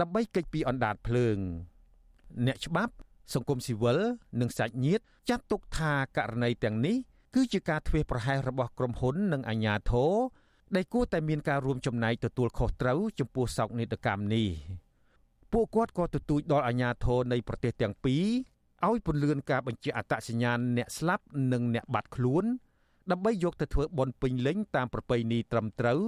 [0.00, 1.36] ដើម្បីគេចពីអណ្ដាតភ្លើង
[2.46, 2.94] អ្នកច្បាប់
[3.34, 3.98] សង្គមស៊ីវិល
[4.40, 6.96] និងសាច់ញាតិចាត់ទុកថាករណីទាំងនេះ
[7.34, 10.12] គឺជាការធ្វេសប្រហែសរបស់ក្រុមហ៊ុននិងអាជ្ញាធរ
[10.76, 14.48] ដែលគួរតែមានការរួមចំណែកទទួលខុសត្រូវចំពោះសោកនាដកម្មនេះ
[15.56, 18.24] ពួកគាត់ក៏ទទូចដល់អាជ្ញាធរនៃប្រទេសទាំងពីរ
[18.86, 22.44] ឲ្យពន្លឿនការបញ្ជាអត្តសញ្ញាណអ្នកស្លាប់និងអ្នកបាត់ខ្លួន
[23.10, 26.00] ដើម្បីយកទៅធ្វើបន់ពេញលេញតាមប្រពៃណីត្រឹមត្រូវ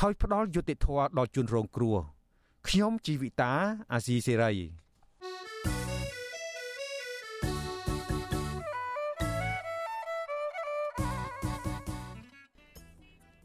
[0.00, 1.96] ហើយផ្ដល់យុត្តិធម៌ដល់ជនរងគ្រោះ
[2.68, 3.52] ខ្ញុំជីវិតា
[3.92, 4.52] អាស៊ីសេរី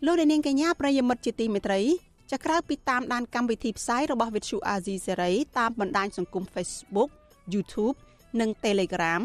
[0.06, 7.10] លោកនាងកញ្ញាប្រិយមិត្តជាទីមេត្រី ចាក្រៅពីតាមដានកម្មវិធីផ្សាយរបស់ Vithu Azizi Serai តាមបណ្ដាញសង្គម Facebook
[7.54, 7.96] YouTube
[8.40, 9.22] និង Telegram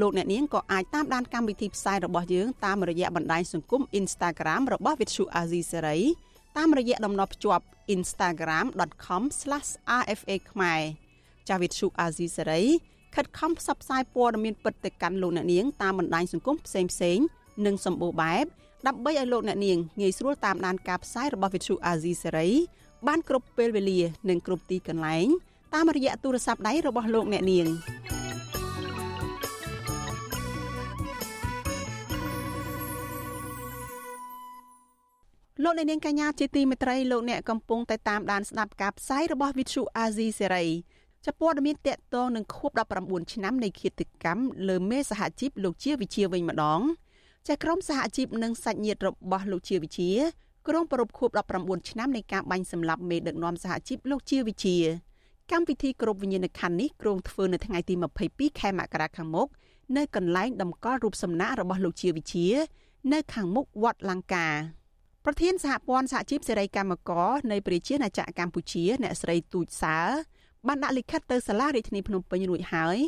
[0.00, 6.00] លោកអ្នកនាងក៏អាចតាមដានកម្មវិធីផ្សាយរបស់យើងតាមរយៈបណ្ដាញសង្គម Instagram របស់ Vithu Azizi Serai
[6.56, 10.80] តាមរយៈតំណភ្ជាប់ instagram.com/rfa ខ្មែរ
[11.48, 12.64] ចាវិទ្យុ Azizi Serai
[13.14, 17.24] ខិតខំផ្សព្វផ្សាយព័ត៌មានពិតទៅកាន់លោកអ្នកនាងតាមបណ្ដាញសង្គមផ្សេងៗ
[17.66, 18.44] និងសម្បូរបែប
[18.86, 22.50] ដើម្បីឲ្យលោកអ្នកនាងងាយស្រួលតាមដានការផ្សាយរបស់ Vithu Azizi Serai
[23.06, 25.26] បានគ្រប់ពេលវេលានិងគ្រប់ទីកន្លែង
[25.74, 27.66] តាមរយៈទូរស័ព្ទដៃរបស់លោកអ្នកនាង
[35.62, 40.68] លោកអ្នកនាងកញ្ញាជាទីមេត្រីលោកអ្នកកំពុងតែតាមដានស្ដាប់ការផ្សាយរបស់ Vithu Azizi Serai
[41.24, 42.70] ចាប់ព័ត៌មានតកតងនឹងខួប
[43.02, 46.82] 19ឆ្នាំនៃឃាតកម្មលើមេសហជីពលោកជាវិជាវិញម្ដង
[47.48, 50.10] ចាក្រមសហជីពនិងសាច់ញាតិរបស់លោកជាវិជា
[50.68, 51.30] ក្រុងប្រពខួប
[51.60, 54.76] 19ឆ្នាំនៃការបាញ់សម្លាប់មេដឹកនាំសហជីពលោកជាវិជា
[55.52, 57.94] កម្មវិធីគ្រប់វិញ្ញាណក្ខន្ធនេះក្រុងធ្វើនៅថ្ងៃទី
[58.26, 59.48] 22ខែមករាខាងមុខ
[59.96, 62.46] នៅកន្លែងតម្កល់រូបសំណាករបស់លោកជាវិជា
[63.12, 64.48] នៅខាងមុខវត្តលង្កា
[65.24, 69.98] ប្រធានសហព័ន្ធសហជីពសេរីកម្មករនៃប្រជាណាចក្រកម្ពុជា អ្នកស្រីទូចសើ
[70.66, 72.98] បានដាក់លិខិតទៅសាលារាជធានីភ្នំពេញរួចហើយ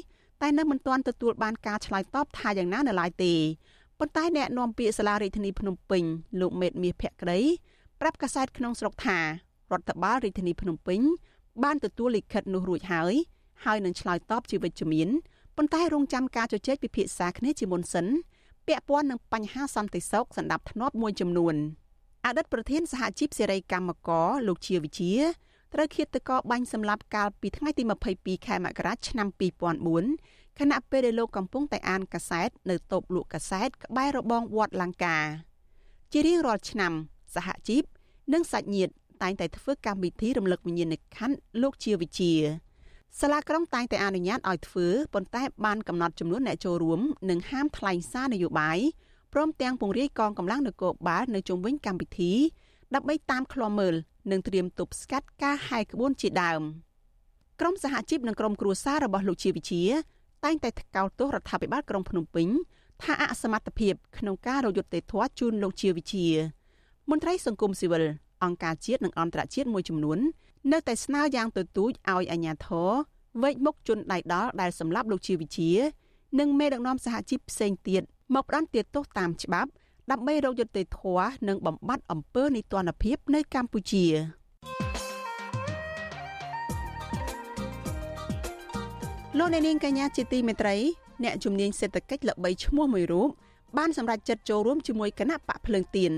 [0.43, 3.35] តែនៅមិនទាន់ទទួលបានការឆ្លើយតបថាយ៉ាងណានៅឡើយទេ
[4.01, 6.05] ប៉ុន្តែអ្នកនាំពាក្យសាលារាជធានីភ្នំពេញ
[6.41, 7.41] លោកមេតមាសភក្តី
[8.01, 9.25] ប្រាប់កាសែតក្នុងស្រុកថារ
[9.79, 11.01] ដ្ឋបាលរាជធានីភ្នំពេញ
[11.65, 13.15] បានទទួលលិខិតនោះរួចហើយ
[13.65, 15.09] ហើយនឹងឆ្លើយតបជាវិជ្ជមាន
[15.57, 18.07] ប៉ុន្តែរងចាំការជជែកពិភាក្សាគ្នាជាមុនសិន
[18.67, 21.55] ពាក់ព័ន្ធនឹងបញ្ហាសន្តិសុខសណ្ដាប់ធ្នាប់មួយចំនួន
[22.27, 25.13] អតីតប្រធានសហជីពសេរីកម្មករលោកជាវិជា
[25.75, 27.83] ត្រូវឃាតករបាញ់សម្លាប់កាលពីថ្ងៃទី
[28.15, 29.29] 22ខែមករាឆ្នាំ
[29.91, 35.19] 2004 ខណៈពេលដែលលោកកំពុងតែអានកាសែតនៅតូបលក់កាសែតក្បែររបងវត្តលង្កា
[36.13, 36.93] ជារៀងរាល់ឆ្នាំ
[37.35, 37.83] សហជីព
[38.33, 38.93] និងសាច់ញាតិ
[39.23, 42.33] តែងតែធ្វើកម្មវិធីរំលឹកវិញ្ញាណក្ខន្ធលោកជាវិជា
[43.21, 47.01] សាលាក្រុងតែងតែអនុញ្ញាតឲ្យធ្វើប៉ុន្តែបានកំណត់ចំនួនអ្នកចូលរួម
[47.31, 48.79] និងហាមថ្លែងសារនយោបាយ
[49.33, 52.33] ព្រមទាំងពង្រាយកងកម្លាំងនគរបាលនៅជុំវិញកម្មវិធី
[52.95, 53.95] ដើម្បីតាមឃ្លាំមើល
[54.31, 56.63] និងត្រៀមទប់ស្កាត់ការហែកក្បួនជាដើម
[57.61, 59.83] ក្រុមសហជីពនិងក្រុមគ្រួសាររបស់លោកជាវិជា
[60.47, 62.49] តែងតែថ្កោលទោសរដ្ឋាភិបាលក្រុងភ្នំពេញ
[63.03, 66.27] ថាអសមត្ថភាពក្នុងការរយុទ្ធធម៌ជូនលោកជាវិជា
[67.11, 68.05] មន្ត្រីសង្គមស៊ីវិល
[68.45, 70.19] អង្គការជាតិនិងអន្តរជាតិមួយចំនួន
[70.73, 72.91] នៅតែស្នើយ៉ាងទទូចឲ្យអាជ្ញាធរ
[73.43, 75.71] វែកមុខជនដៃដល់ដែលសម្លាប់លោកជាវិជា
[76.41, 78.03] និងមេដឹកនាំសហជីពផ្សេងទៀត
[78.35, 79.71] មកផ្ដន្ទាទោសតាមច្បាប់
[80.11, 84.05] ដើម្បីរកយុត្តិធម៌និងបំបត្តិអំពើនីតិរដ្ឋភាពនៅកម្ពុជា
[89.39, 90.77] លោកអ្នកនាងកញ្ញាជាទីមេត្រី
[91.25, 93.29] អ្នកជំនាញសេដ្ឋកិច្ចល្បីឈ្មោះមួយរូប
[93.79, 96.13] បានសម្រេចចិត្តចូលរួមជាមួយគណៈបកភ្លើងទៀន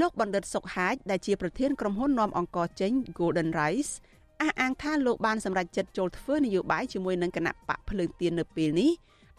[0.00, 3.92] លោកបណ្ឌិតសុកហាជដែលជាប្រធានក្រុមហ៊ុននាំអង្គចេញ Golden Rice
[4.40, 8.90] អះអាងថាលោកបានសម្រេចចិត្តចូលធ្វើនយោបាយជាមួយនឹងគណៈបកភ្លើងទៀននៅពេលនេះ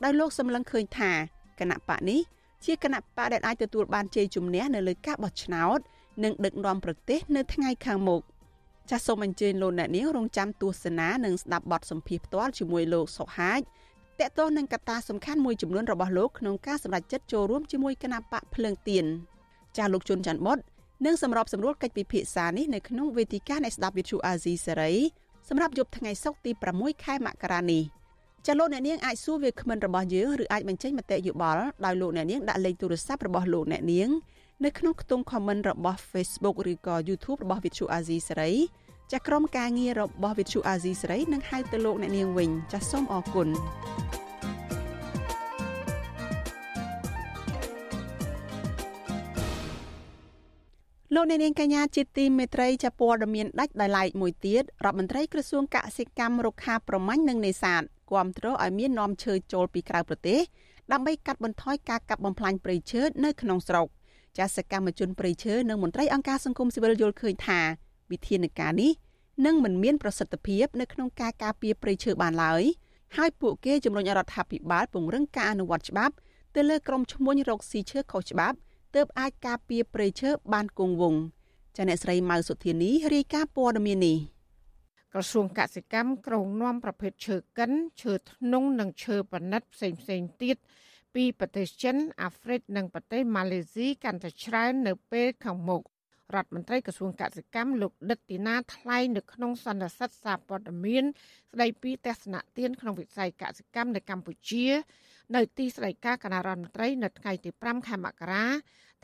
[0.04, 1.12] ដោយលោកសម្លឹងឃើញថា
[1.60, 2.20] គណៈបកនេះ
[2.66, 5.80] ជាគណៈបកដែលអាចទទួលបានជ័យជំនះនៅលើការបោះឆ្នោត
[6.24, 8.22] និងដឹកនាំប្រទេសនៅថ្ងៃខាងមុខ
[8.90, 13.62] ចាសសូមអញ្ជើញលោកអ្នកនាងរងចាំទស្សនានិងស្ដាប់បទសម្ភាសន៍ផ្ទាល់ជាមួយលោកសុហាជ
[14.20, 19.06] តកតោះនឹងកត្តាសំខាន់មួយចំនួនរបស់លោកក្នុងការសម្រេចចិត្តចូលរួមជាមួយគណៈបកភ្លើងទៀន
[19.78, 20.58] ចាស់លោកជុនច័ន្ទបុត
[21.06, 24.94] នឹងសម្របសម្រួលកិច្ចពិភាក្សានេះនៅក្នុងវេទិកានៃស្ដាប់វិទ្យុអាស៊ីសេរី
[25.50, 27.84] សម្រាប់យប់ថ្ងៃសុក្រទី6ខែមករានេះ
[28.48, 34.10] ចាលោកអ្នកនាងអាចសួរវាគ្មិនរបស់យើងឬអាចបញ្ចេញមតិយោបល់ដោយលោកអ្នកនាងដាក់លេខទូរស័ព្ទរបស់លោកអ្នកនាង
[34.66, 38.52] នៅក្នុងខ្ទង់ comment របស់ Facebook ឬក៏ YouTube របស់ Vithu Azizi សេរី
[39.12, 43.48] ចាក្រុមការងាររបស់ Vithu Azizi សេរីនឹងហៅទៅលោកអ្នកនាងវិញចាសូមអរគុណ
[51.14, 60.40] លោកអ្នកនាងកញ្ញាជាទីមេត្រីចាព័ត៌មានដាច់ដោយឡែកមួយទៀតរដ្ឋមន្ត្រីក្រសួងកសិកម្មរុក្ខាប្រមាញ់និងនេសាទគាំទ្រឲ្យមាននាំឈើចូលពីក្រៅប្រទេស
[60.92, 63.88] ដើម្បីកាត់បន្ថយការកាប់បំផ្លាញព្រៃឈើនៅក្នុងស្រុក
[64.38, 67.60] ចាសកម្មជនព្រៃឈើនិងមន្ត្រីអង្គការសង្គមស៊ីវិលយល់ឃើញថា
[68.12, 68.92] វិធានការនេះ
[69.46, 72.64] នឹងមិនមានប្រសិទ្ធភាពនៅក្នុងការការពារព្រៃឈើបានឡើយ
[73.18, 76.16] ហើយពួកគេជំរុញរដ្ឋាភិបាលពង្រឹងការអនុវត្តច្បាប់
[76.56, 78.58] ទៅលើក្រុមឈ្មួញរកស៊ីឈើខុសច្បាប់
[78.96, 81.22] ទើបអាចការពារព្រៃឈើបានគង់វង្ស
[81.76, 84.18] ចាអ្នកស្រីម៉ៅសុធានីរាយការណ៍ព័ត៌មាននេះ
[85.14, 87.72] ក្រសួងកសិកម្មក្រុងនាំប្រភេទឈើកិន
[88.02, 90.58] ឈើធ្នង់និងឈើប៉និតផ្សេងផ្សេងទៀត
[91.16, 95.82] ពីប្រទេសចិនអាហ្វ្រិកនិងប្រទេសម៉ាឡេស៊ីកាន់តែច្រើននៅពេលខាងមុខ
[96.36, 101.04] រដ្ឋមន្ត្រីក្រសួងកសិកម្មលោកដិតទីណាថ្លែងនៅក្នុងសន្និសីទសារព័ត៌មាន
[101.52, 104.66] ស្ដីពីទស្សនៈទានក្នុងវិស័យកសិកម្មនៅកម្ពុជា
[105.36, 108.46] នៅទីស្តីការគណៈរដ្ឋមន្ត្រីនៅថ្ងៃទី5ខែមករា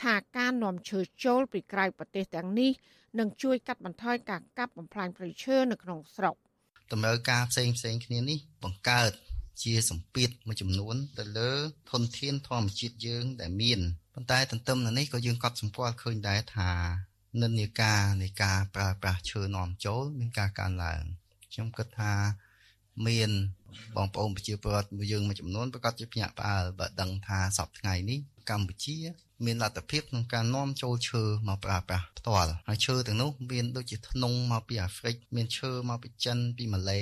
[0.03, 2.72] ថាការនាំឈើចូលពីក្រៅប្រទេសទាំងនេះ
[3.20, 6.36] នឹងជួយកាត់បន្ថយការកាប់បំផ្លាញព្រៃឈើនៅក្នុងស្រុក
[6.91, 9.12] តម្រូវការផ្សេងផ្សេងគ្នានេះបង្កើត
[9.64, 11.51] ជាសម្ពាធមួយចំនួន ទៅលើ
[11.91, 13.80] ធនធានធម្មជាតិយើងដែលមាន
[14.14, 16.72] ប៉ុន្តែទន្ទឹមនឹងនេះក៏យើងកត់សម្គាល់ឃើញដែរថា
[17.41, 21.01] និន្នាការនៃការប្រើប្រាស់ឈើនាំចូលមានការកើនឡើង
[21.53, 22.14] ខ្ញុំគិតថា
[23.07, 23.32] មាន
[23.95, 28.97] បងប្អូនប្រជាពលរដ្ឋយើងមួយចំនួនប្រកាសជាភ្ញាក់ផ្អើលបើដឹងថាសប្តាហ៍ថ្ងៃនេះកម្ពុជា
[29.45, 37.01] មានលទ្ធភាពក្នុងការនាំចូលឈើមកប្រើប្រាស់ផ្ទាល់ហើយឈើទាំងនោះមានដូចជាធ្នង់មកពីអាហ្វ្រិកមានឈើមកពីចិនពីម៉ាឡេ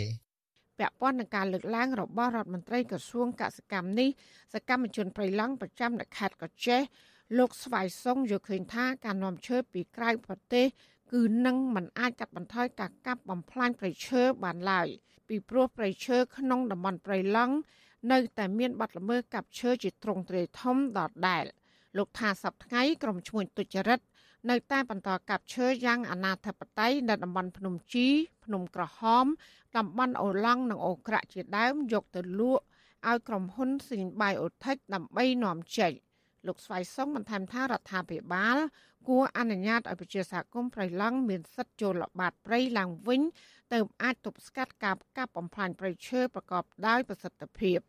[0.79, 4.09] ពាក់ព័ន្ធនឹងការលើកឡើងរបស់រដ្ឋមន្ត្រីក្រសួងកសិកម្មនេះ
[4.53, 6.81] សកម្មជនប្រៃឡង់ប្រចាំនៅខេត្តកោះចេះ
[7.37, 10.65] លោកស្វាយសុងយល់ឃើញថាការនាំឈើពីក្រៅប្រទេស
[11.13, 14.87] គឺនឹងមិនអាចកាត់បន្ថយការកាប់បំផ្លាញព្រៃឈើបានឡើយ
[15.27, 17.55] ពីព្រោះព្រៃឈើក្នុងតំបន់ព្រៃឡង់
[18.11, 21.45] នៅតែមានបាត់ល្មើសកាប់ឈើជាទ្រង់ទ្រាយធំដដែល
[21.97, 23.99] លោកថាសប្តាហ៍ក្រមឈ្មួញទុច្ចរិត
[24.49, 28.07] នៅតែបន្តកាប់ឈើយ៉ាងអនាធបត័យនៅតំបន់ភ្នំជី
[28.47, 29.25] ភ្នំក្រហម
[29.77, 32.63] តំបន់អូឡង់និងអូក្រាក់ជាដើមយកទៅលក់
[33.07, 35.93] ឲ្យក្រុមហ៊ុនស៊ីនបាយអូថិចដើម្បីនាំចេញ
[36.47, 38.57] លោកស្វ័យសុងបន្ថែមថារដ្ឋាភិបាល
[39.07, 43.21] គួរអនុញ្ញាតឲ្យប្រជាសហគមន៍ប្រៃឡង់មានសិទ្ធិចូលល្បាតព្រៃឡើងវិញ
[43.73, 47.79] ទៅអាចទប់ស្កាត់ការកាប់បំផ្លាញព្រៃឈើប្រកបដោយប្រសិទ្ធភាព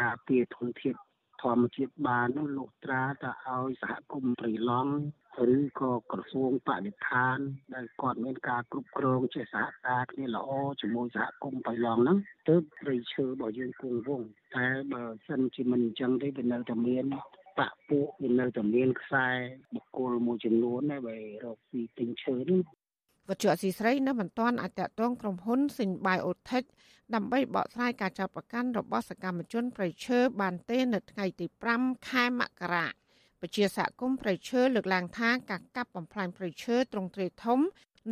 [0.00, 0.94] ការពារធនធាន
[1.42, 4.92] ធម្មជាតិបាននោះលោកត្រាទៅឲ្យសហគមន៍ព្រៃឡង់
[5.56, 7.38] ឬក៏ក្រសួងបរិស្ថាន
[7.74, 10.50] ដែលគាត់មានការគ្រប់គ្រងជាសហការគ្នាល្អ
[10.80, 12.18] ជាមួយសហគមន៍បៃឡង់ហ្នឹង
[12.48, 17.04] ទើបព្រៃឈើរបស់យើងគង់វង្សតែបើសិនជាមិនអញ្ចឹងទេវានៅតែមាន
[17.58, 19.28] បាក់ពួកវានៅតែមានខ្សែ
[19.74, 22.60] បុគ្គលមួយចំនួនដែរបើរកពីទិញឈើនេះ
[23.28, 26.62] វត្ថុអសីស្រីនៅមិនទាន់អាចតតងក្រុមហ៊ុនសិញបាយអូថិច
[27.14, 32.86] ដើម្បីបកស្រាយការចាប់ប្រកាន់របស់សកម្មជនប្រៃឈើបានទេនៅថ្ងៃទី5ខែមករា
[33.42, 37.58] ពជាសហគមន៍ប្រៃឈើលើកឡើងថាការកាប់បំផ្លាញប្រៃឈើត្រង់ទ្រេធំ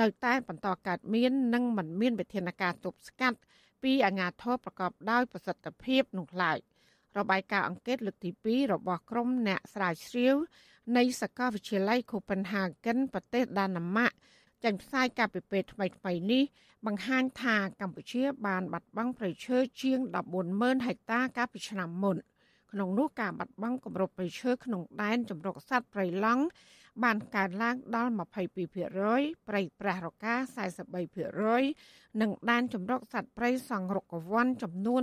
[0.00, 3.38] នៅតែបន្តកើតមាននិងមិនមានវិធានការទប់ស្កាត់
[3.82, 6.58] ពីអាជ្ញាធរប្រកបដោយប្រសិទ្ធភាពនោះឡើយ
[7.18, 10.36] របាយការណ៍អង្កេតលើកទី2របស់ក្រុមអ្នកស្រាវជ្រាវ
[10.96, 14.12] នៃសាកលវិទ្យាល័យ Copenhagen ប្រទេសដាណឺម៉ាក
[14.64, 16.44] ចេញផ្សាយការពិពេទ្យថ្មីៗនេះ
[16.86, 19.98] បង្ហាញថាកម្ពុជាបានបាត់បង់ព្រៃឈើជាង
[20.42, 22.16] 140,000ហិកតាកាលពីឆ្នាំមុន
[22.72, 26.44] ក្នុងនោះការបាត់បង់គម្របព្រៃឈើក្នុងដែនជម្រកសត្វព្រៃឡង់
[27.04, 28.12] បានកើនឡើងដល់
[28.58, 30.34] 22%ព្រៃប្រះរកា
[31.28, 35.02] 43%និងដែនចម្រុកសត្វព្រៃសង្រុកកវ័នចំនួន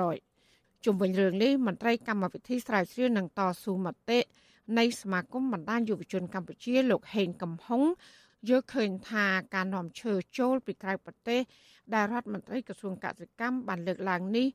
[0.00, 4.20] 47%ជុំវិញរឿងនេះមន្ត្រីកម្មវិធីស្រាវជ្រាវនឹងតស៊ូមតិ
[4.78, 7.82] នៃសមាគមបណ្ដាញយុវជនកម្ពុជាលោកហេងកំហុង
[8.48, 11.40] យល់ឃើញថាការនាំឈើចូលពីក្រៅប្រទេស
[11.94, 14.46] ដែលរដ្ឋមន្ត្រីក្រសួងកសិកម្មបានលើកឡើងនេះ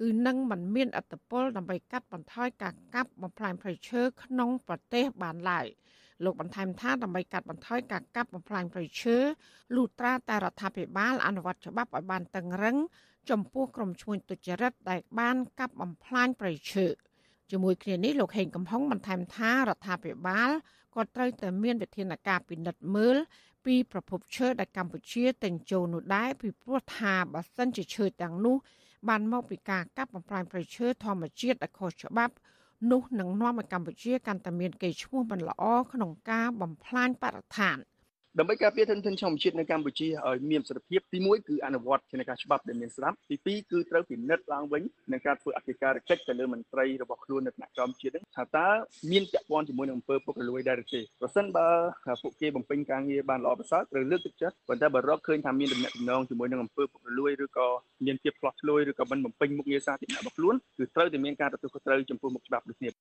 [0.00, 5.66] គឺនឹងមិនមានអត្តពលដើម្បីកាត់បន្ថយការកាប់បំផ្លាញព្រៃឈើក្នុងប្រទេសបានឡើយ
[6.24, 9.16] លោកបន្ថែមថាដើម្បីកាត់បន្ថយការកាប់បំផ្លាញព្រៃឈើ
[9.76, 12.76] លុះត្រាតែរដ្ឋាភិបាលអនុវត្តច្បាប់ឲ្យបានតឹងរឹង
[13.30, 16.86] ចំពោះក្រុមឈ្មួញទុច្ចរិតដែលបានកាប់បំផ្លាញព្រៃឈើ
[17.50, 20.50] ជាមួយគ្នានេះលោកហេងកំហុងបន្ថែមថារដ្ឋាភិបាល
[20.94, 23.16] ក៏ត្រូវតែមានវិធានការពិនិត្យមើល
[23.66, 28.56] ពីប្រភពឈើដែលកម្ពុជាទិញចូលនោះដែរពីព្រោះថាបើសិនជាឈើទាំងនោះ
[29.08, 32.34] បានមកពីការកាប់បំផ្លាញព្រៃឈើធម្មជាតិដែលខុសច្បាប់
[32.90, 37.76] នោះនឹងនាំឲ្យកម្ពុជាកាន់តែមានកេរ្តិ៍ឈ្មោះមិនល្អក្នុងការបំផ្លាញបរិស្ថាន។
[38.40, 44.82] ដើម្បីការពារធនធានធម្មជាតិនៅកម្ពុជាឲ្យមានប្រសិទ្ធភាពទី1គឺអនុវត្តជាការច្បាប់ដែលមានស្រាប់ទី2គឺត្រូវពិនិត្យឡើងវិញ
[45.12, 48.68] នឹងការធ្វើអធិការកិច្ចទៅលើមន្ត្រីរបស់ខ្លួននៅថ្នាក់ក្រោមជាតិថាតើ
[49.10, 51.68] មានពាក់ព័ន្ធជាមួយនឹងអំពើពុករលួយដែរឬទេប្រសិនបើ
[52.22, 57.68] ពួកគេបំពេញការងារបានល្អប្រសើរត្រូវលើកទឹកចិត្តប៉ុន្តែបើរកឃើញថាមានដំណាក់ដំណងជាមួយនឹងអំពើពុករលួយឬក៏
[58.06, 62.92] មានភាពផ្លោះឆ្លួយឬក៏មិនបំពេញមុខងារសាធារណៈរបស់ខ្លួនគឺត្រូវតែមានការទទួលខុសត្រូវចំពោះមុខច្បាប់ដូចនេះ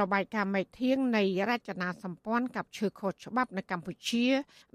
[0.00, 4.26] របាយការណ៍មេធាងនៃរចនាសម្ព័ន្ធกับឈើខុសច្បាប់នៅកម្ពុជា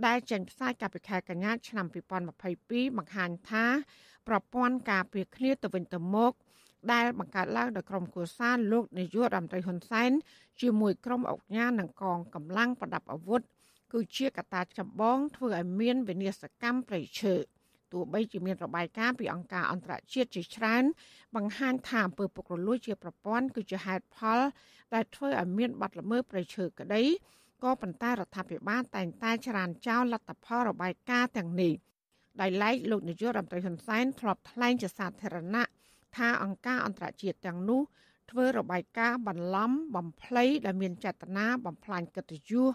[0.05, 1.85] ដែលចេញផ្សាយកាលពីខែកញ្ញាឆ្នាំ
[2.41, 3.65] 2022បង្ហាញថា
[4.27, 6.31] ប្រព័ន្ធការពារគ្នាទៅវិញទៅមក
[6.93, 10.11] ដែលបង្កើតឡើងដោយក្រុមគូសាលោកនាយករដ្ឋមន្ត្រីហ៊ុនសែន
[10.61, 13.41] ជាមួយក្រុមអង្គការនិងកងកម្លាំងប្រដាប់អាវុធ
[13.93, 17.35] គឺជាកត្តាចម្បងធ្វើឲ្យមានវិនាសកម្មប្រៃឈើ
[17.91, 20.83] ទោះបីជាមានរបាយការណ៍ពីអង្គការអន្តរជាតិជាច្រើន
[21.35, 24.39] បង្ហាញថាអំពើពុករលួយជាប្រព័ន្ធគឺជាហេតុផល
[24.93, 27.03] ដែលធ្វើឲ្យមានបាត់ល្មើសប្រៃឈើក្តី
[27.63, 31.73] ក៏ប៉ុន្តែរដ្ឋាភិបាលតែងតែច្រានចោលលទ្ធផលរបាយការណ៍ទាំងនេះ
[32.41, 35.63] ដោយឡែកលោកនាយករដ្ឋមន្ត្រីហ៊ុនសែនធ្លាប់ថ្លែងជាសាធារណៈ
[36.17, 37.81] ថាអង្គការអន្តរជាតិទាំងនោះ
[38.31, 42.67] ធ្វើរបាយការណ៍បន្លំបំភ្លៃដែលមានចេតនាបំផ្លាញកិត្តិយស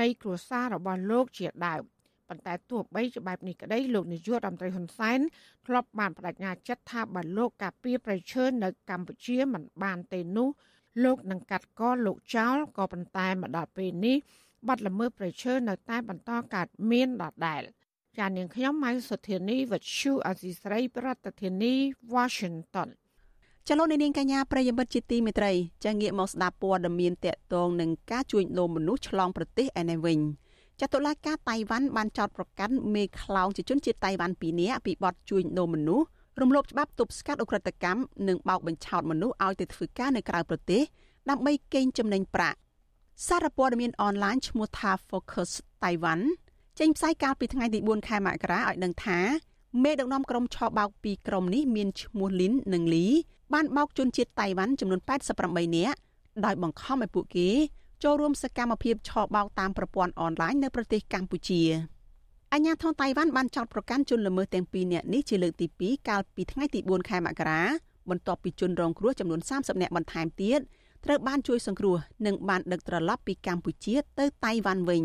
[0.00, 1.82] នៃគ្រួសាររបស់លោកជាដើម
[2.28, 5.20] ប៉ុន្តែទោះបីជាបែបនេះក្តីលោកនាយករដ្ឋមន្ត្រីហ៊ុនសែន
[5.66, 10.48] ធ្លាប់បានបដិញ្ញាចិត្តថាបើលោកការពារប្រៃឈើនៅកម្ពុជាមិនបានទេនោះ
[11.04, 14.16] លោកនឹងកាត់កលោកចោលក៏ប៉ុន្តែមកដល់ពេលនេះ
[14.66, 17.62] បាត់ល្មើសប្រៃឈើនៅតែបន្តកើតមានដដែល
[18.18, 21.74] ចាននាងខ្ញុំម៉ៅសុធានីវັດឈូអសីស្រីប្រធានាធិបតី
[22.14, 22.88] Washington
[23.68, 25.52] ចលនានាងកញ្ញាប្រិយមិត្តជាទីមេត្រី
[25.84, 30.18] ចាងាកមកស្ដាប់ព័ត៌មានតកតងនឹងការជួញដូរមនុស្សឆ្លងប្រទេសឯនេះវិញ
[30.82, 36.06] ចតុលាការតៃវ៉ាន់បានចោទប្រកាន់មេខ្លោងជាជនជាតិតៃវ៉ាន់2នាក់ពីបទជួញដូរមនុស្ស
[36.40, 40.82] រំលោភច្បាប់ទប់ស្កាត់អ ுக ្រិតកម្មនិងបោកបញ្ឆោតមនុស្សឲ្យទៅធ្វើការនៅក្រៅប្រទេស
[41.30, 42.58] ដើម្បីកេងចំណេញប្រាក់
[43.26, 45.50] សារព័ត៌មានអនឡាញឈ្មោះថា Focus
[45.82, 46.20] Taiwan
[46.78, 49.18] ចេញផ្សាយកាលពីថ្ងៃទី4ខែមករាឲ្យដឹងថា
[49.82, 53.06] មេដឹកនាំក្រុមឆបោកពីរក្រុមនេះមានឈ្មោះលីននិងលី
[53.52, 55.00] បានបោកជនជាតិតៃវ៉ាន់ចំនួន
[55.38, 55.98] 88នាក់
[56.44, 57.48] ដោយបង្ខំឲ្យពួកគេ
[58.02, 61.62] ចូលរួមសកម្មភាពឆបោកតាមប្រព័ន្ធអនឡាញនៅប្រទេសកម្ពុជា
[62.52, 67.62] អញ្ញាធនតៃវ៉ាន់បានចោទប្រកាន់ជនល្មើសទាំងពីរនាក់នេះជាលើកទី2កាលពីថ្ងៃទី4ខែមករា
[68.10, 70.60] បន្ទាប់ពីជនរងគ្រោះចំនួន30នាក់បន្ថែមទៀត
[71.04, 71.96] ត្រូវបានជួយសង្គ្រោះ
[72.26, 75.04] និងបានដឹកត្រឡប់ពីកម្ពុជាទៅតៃវ៉ាន់វិញ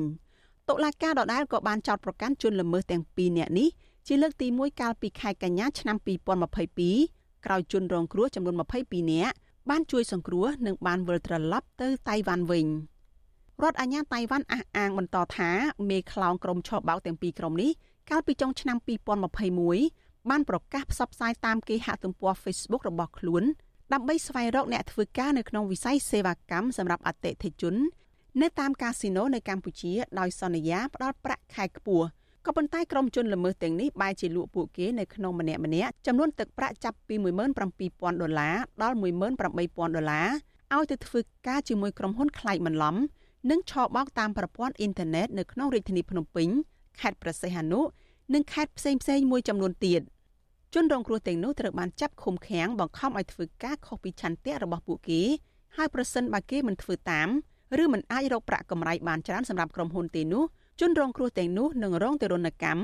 [0.70, 3.68] តុលាការដដែលក៏បានចោទប្រកាន់ជនល្មើសទាំងពីរនាក់នេះ
[4.08, 5.98] ជាលើកទី1កាលពីខែកញ្ញាឆ្នាំ
[6.76, 8.56] 2022ក្រោយជនរងគ្រោះចំនួន
[8.88, 9.36] 22នាក់
[9.70, 12.68] បានជួយសង្គ្រោះនិងបានវិលត្រឡប់ទៅតៃវ៉ាន់វិញ
[13.64, 15.50] រដ្ឋអាជ្ញាតៃវ៉ាន់អះអាងបន្តថា
[15.90, 17.72] មេខ្លោងក្រុមឆបោកទាំងពីរក្រុមនេះ
[18.10, 18.78] កាលពីចុងឆ្នាំ
[19.54, 23.44] 2021បានប្រកាសផ្សព្វផ្សាយតាមគេហទំព័រ Facebook របស់ខ្លួន
[23.94, 27.76] ដើម្បីស្វែងរកអ្នកធ្វើការនៅក្នុងវិស័យសេវាកម្មសម្រាប់អតិថិជន
[28.42, 32.08] នៅតាមកាស៊ីណូនៅកម្ពុជាដោយសន្យាផ្ដល់ប្រាក់ខែខ្ពស់
[32.50, 37.16] ក៏ប៉ុន្តែក្រុមជនល្មើសទាំងនេះបែរជាលក់ពួកគេនៅក្នុងម្នាក់ម្នាក់ចំនួនទឹកប្រាក់ចាប់ពី
[37.68, 40.28] 17000ដុល្លារដល់18000ដុល្លារ
[40.76, 42.96] ឲ្យទៅធ្វើការជាមួយក្រុមហ៊ុនខ្លែកបន្លំ
[43.52, 46.50] និងឆបោកតាមប្រព័ន្ធអ៊ីនធឺណិតនៅក្នុងរាជធានីភ្នំពេញ
[47.02, 47.82] ខេត្តព្រះសីហនុ
[48.34, 50.02] និងខេត្តផ្សេងផ្សេងមួយចំនួនទៀត
[50.74, 55.22] ជនរងគ្រោះទាំងនោះត្រូវបានចាប់ឃុំឃាំងបង្ខំឲ្យធ្វើការខុសពីឆន្ទៈរបស់ពួកគេ
[55.78, 57.30] ហើយប្រសិនបើគេមិនធ្វើតាម
[57.82, 60.44] ឬមិនអាចរកប្រាក់កម្រៃបានច្រើនសម្រាប់ក្រុមហ៊ុនទេនោះ
[60.80, 62.82] ជនរងគ្រោះទាំងនោះនឹងរងទរណកម្ម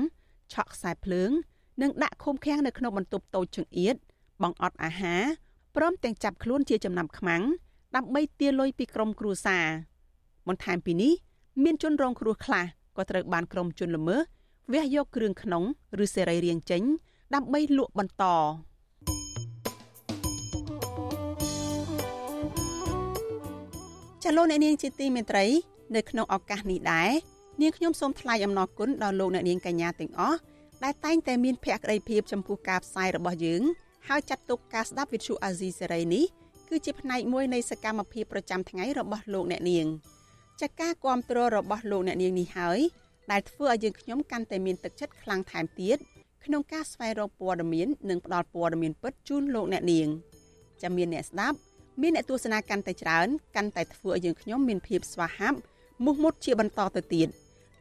[0.52, 1.30] ឆក់ខ្សែភ្លើង
[1.82, 3.96] និងដាក់ឃុំឃាំងនៅក្នុងបន្ទប់តូចចង្អៀត
[4.42, 5.22] បង្អត់អាហារ
[5.76, 7.42] ព្រមទាំងចាប់ខ្លួនជាចំណាំខ្មាំង
[7.96, 9.66] ដើម្បីទារលុយពីក្រុមគ្រួសារ
[10.48, 11.12] បន្ថែមពីនេះ
[11.64, 12.64] មានជនរងគ្រោះខ្លះ
[12.96, 14.20] ក៏ត្រូវបានក្រុមជនល្មើស
[14.72, 15.62] វះយកគ្រឿងក្នុង
[16.04, 16.82] ឬសេរីរាង្គចេញ
[17.34, 18.24] ដើម្បីលក់បន្ត
[24.22, 25.44] ចលនានាងជាទីមេត្រី
[25.94, 30.38] នៅក្នុងឱកាសនេះដែរ នាងខ្ញុំសូមថ្លែងអំណរគុណដល់លោកអ្នកនាងកញ្ញាទាំងអស់
[30.84, 33.62] ដែលតែងតែមានភក្ដីភាពចំពោះការផ្សាយរបស់យើង
[34.08, 36.24] ហើយចាត់ទុកការស្ដាប់វិទ្យុអាស៊ីសេរីនេះ
[36.68, 39.86] គឺជាផ្នែកមួយនៃសកម្មភាពប្រចាំថ្ងៃរបស់លោកអ្នកនាង
[40.60, 42.78] ចាការគ្រប់គ្រងរបស់លោកអ្នកនាងនេះហើយ
[43.30, 45.98] ដែលធ្វើឲ្យយើងខ្ញុំកាន់តែមានទឹកចិត្តខ្លាំងថែមទៀត
[46.44, 50.08] ក្នុងការស្វែងរកព័ត៌មាននិងផ្តល់ព័ត៌មានពិតជូនលោកអ្នកនាង
[50.82, 51.56] ចាំមានអ្នកស្ដាប់
[52.02, 53.26] មានអ្នកទស្សនាកាន់តែច្រើន
[53.56, 55.58] កាន់តែធ្វើឲ្យយើងខ្ញុំមានភាពស្វាហាប់
[56.04, 57.28] មោះមុតជាបន្តទៅទៀត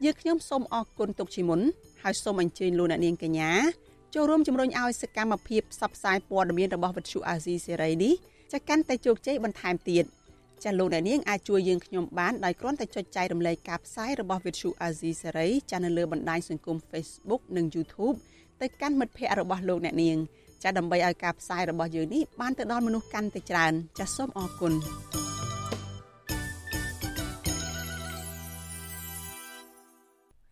[0.05, 1.61] យើងខ្ញុំសូមអរគុណទុកជាមុន
[2.03, 3.51] ហើយសូមអញ្ជើញលោកអ្នកនាងកញ្ញា
[4.13, 8.13] ចូលរួមជំរុញឲ្យសកម្មភាពផ្សព្វផ្សាយព័ត៌មានរបស់វិទ្យុអាស៊ីសេរីនេះ
[8.51, 10.05] ចាកាន់តែជោគជ័យបន្ថែមទៀត
[10.63, 18.15] ចាលោកអ្នកនាងអាចជួយយើងខ្ញុំបានដោយគ្រាន់តែចុចចែករំលែកការផ្សាយរបស់វិទ្យុអាស៊ីសេរីចានៅលើបណ្ដាញសង្គម Facebook និង YouTube
[18.61, 20.17] ទៅកាន់មិត្តភ័ក្តិរបស់លោកអ្នកនាង
[20.63, 24.73] ចាដើម្បីឲ្យការផ្សាយរបស់យើងនេះបានទៅដល់មនុស្សកាន់តែច្រើនចាសូមអរគុណ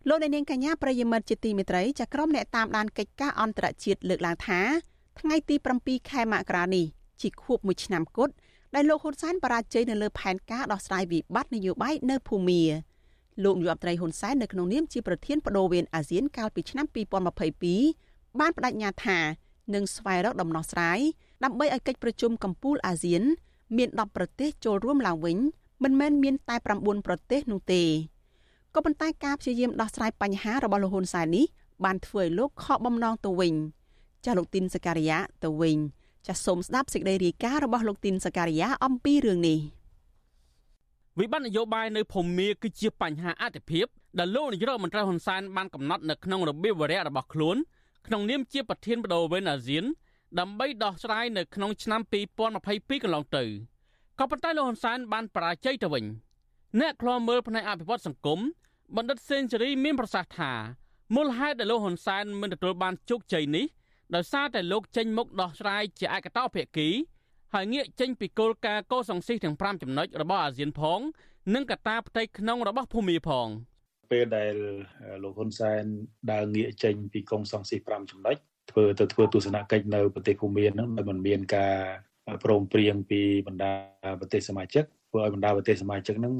[0.08, 4.60] លោកអ្នកនាងកញ្ញាប្រិយមិត្តជាទីមេត្រីចាក្រុមអ្នកតាមដានកិច្ចការអន្តរជាតិលើកឡើងថា
[5.20, 6.84] ថ្ងៃទី7ខែមករានេះ
[7.20, 8.32] ជាខួប1ឆ្នាំគត់
[8.74, 12.62] ដែលលោកហ៊ុនសែនបរាជ័យនៅលើផែនការដោះស្រាយវិបត្តិនយោបាយនៅភូមា
[13.44, 16.86] លោកនាយរដ្ឋមន្ត្រីហ៊ុនសែននៅក្នុងនាមជាប្រធានបដូវវេនអាស៊ានកាលពីឆ្នាំ
[17.62, 19.18] 2022បានបដិញ្ញាថា
[19.74, 20.98] នឹងស្វែងរកដំណោះស្រាយ
[21.44, 23.22] ដើម្បីឲ្យកិច្ចប្រជុំកំពូលអាស៊ាន
[23.76, 25.38] មាន10ប្រទេសចូលរួមឡើងវិញ
[25.82, 27.82] មិនមែនមានតែ9ប្រទេសនោះទេ
[28.74, 31.44] ក៏ប៉ុន្តែការព្យាយាមដោះស្រាយបញ្ហារបស់លោកហ៊ុនសែននេះ
[31.84, 33.54] បានធ្វើឲ្យលោកខកបំណងទៅវិញ
[34.24, 35.78] ចាស់លោកទីនសការីយ៉ាទៅវិញ
[36.26, 39.58] ចាសសូមស្ដាប់សេចក្តីរាយការណ៍របស់លោកទីនសការីយ៉ាអំពីរឿងនេះ
[41.18, 43.86] វិបត្តិនយោបាយនៅភូមាគឺជាបញ្ហាអតិភិប
[44.18, 47.56] ដែលលោកនាយរដ្ឋមន្ត្រីហ៊ុនសែនបានកំណត់នៅក្នុងរបៀបវរៈរបស់ខ្លួន
[48.06, 49.84] ក្នុងនាមជាប្រធានបដូវវេនអាស៊ាន
[50.40, 52.00] ដើម្បីដោះស្រាយនៅក្នុងឆ្នាំ
[52.52, 53.44] 2022កន្លងទៅ
[54.18, 56.04] ក៏ប៉ុន្តែលោកហ៊ុនសែនបានបរាជ័យទៅវិញ
[56.80, 58.40] អ្នកខ្លោមើលផ្នែកអភិវឌ្ឍសង្គម
[58.96, 60.52] បណ្ឌិតសេនស៊ូរីមានប្រសាសន៍ថា
[61.16, 63.66] មូលហេតុដែលលោកហ៊ុនសែនមិនទទួលបានជោគជ័យនេះ
[64.14, 66.88] ដោយសារតែលោកចេញមុខដោះស្រាយជាឯកតោភាគី
[67.54, 71.00] ហើយងាកចេញពីគោលការណ៍កោសង្ស៊ីទាំង5ចំណុចរបស់អាស៊ានផង
[71.54, 73.46] និងកត្តាផ្ទៃក្នុងរបស់ភូមិផង
[74.12, 74.54] ពេលដែល
[75.22, 75.82] លោកហ៊ុនសែន
[76.32, 78.36] ដើរងាកចេញពីកងសង្ស៊ី5ចំណុច
[78.70, 81.76] ធ្វើទៅធ្វើទស្សនកិច្ចនៅប្រទេសភូមាហ្នឹងដែលមិនមានការ
[82.44, 83.72] ព្រមព្រៀងពីបណ្ដា
[84.20, 86.34] ប្រទេសសមាជិក ធ្វើឲ្យបណ្ដាប្រទេសសមាជិកហ្នឹង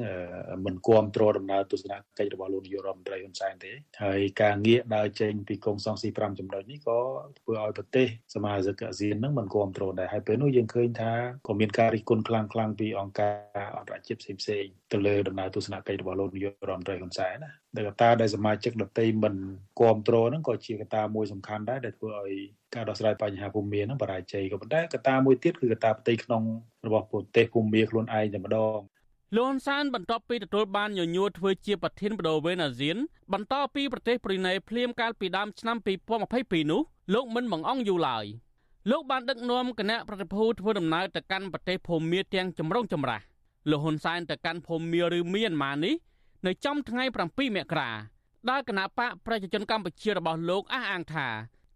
[0.66, 6.98] មិនគ្រប់គ្រងដំណើរទស្សនកិច្ចរបស់លោកនាយករដ្ឋមន្ត្រីហ៊ុនសែនទេហើយការងាកដើរចេញពីកងសង្ស៊ី5ចំណុចនេះក៏
[7.38, 11.12] ធ្វើឲ្យប្រទេសសមាជិកអាស៊ានហ្នឹងមិនគ្រប់គ្រងដែរហើយពេលនោះយើងឃើញថា
[11.46, 13.30] ក៏មានការរិះគន់ខ្លាំងខ្លាំងពីអង្គកា
[13.64, 19.34] រអន្តរជាតិផ្សេងៗទៅលើដំណើរទស្សនកិច្ចរបស់លោកនាយករដ្ឋមន្ត្រីហ៊ុនសែនណា ដែលកត្តាដែលសមាជិកដទៃមិន
[19.78, 22.34] គ្រប់គ្រងហ្នឹងក៏ជាកត្តាមួយសំខាន់ដែរដែលធ្វើឲ្យ
[22.74, 26.42] ការដោះស្រាយបញ្ហាភូមិមានហ្នឹងបរាជ័យក៏ប៉ុន្តែកត្តាមួយទៀតគឺកត្តាផ្ទៃក្នុង
[26.86, 28.78] របស់ប្រទេសភូមិខ្លួនឯងតែម្ដង
[29.36, 32.96] លន់សានបន្ទាប់ពីទទួលបានញញួរធ្វើជាប្រធានបដូវវេនអាស៊ាន
[33.32, 35.76] បន្តពីប្រទេសប្រ៊ុយណេភ្លាមកាលពីដើមឆ្នាំ
[36.24, 36.80] 2022នោះ
[37.14, 38.26] លោកមិនបង្អង់យូរឡើយ
[38.90, 43.24] លោកបានដឹកនាំគណៈប្រតិភូធ្វើដំណើរទៅកាន់ប្រទេសភូមាទាំងចម្រុងចម្រាស់
[43.70, 45.94] លោកហ៊ុនសែនទៅកាន់ភូមាឬមៀនម៉ានេះ
[46.46, 47.90] នៅចំថ្ងៃ7មករា
[48.50, 51.28] ដែលគណៈបកប្រជាជនកម្ពុជារបស់លោកអះអាងថា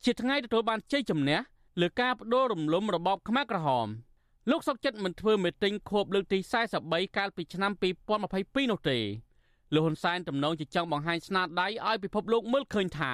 [0.05, 1.39] ជាថ្ងៃទទួលបានជ័យជំនះ
[1.81, 3.89] លើការបដូររំលំរបបខ្មែរក្រហម
[4.51, 6.39] លោកសុកចិត្តមិនធ្វើមេតិញខួបលើកទី
[6.79, 7.73] 43កាលពីឆ្នាំ
[8.23, 8.99] 2022នោះទេ
[9.75, 13.13] លោកហ៊ុនសែនទំនងជាចង់បង្ហាញស្នាដៃឲ្យពិភពលោកមើលឃើញថា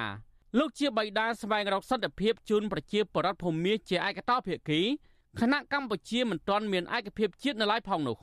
[0.59, 4.81] លោកជាបិតាស្វែងរកសន្តិភាពជូនប្រជាពលរដ្ឋភូមាជាឯកតោភាគី
[5.39, 8.17] ខណៈកម្ពុជាមិនទាន់មានឯកភាពជាតិនៅឡើយផងនោះ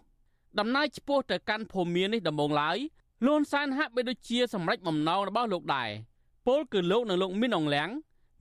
[0.58, 2.78] ដំណើរឆ្ពោះទៅកាន់ភូមានេះដំបូងឡើយ
[3.26, 5.90] លន់សានហាក់បីដូចជាសម្រេចបំណងរបស់លោកដែរ
[6.46, 7.88] ពលគឺលោកនិងលោកមីនអងលៀង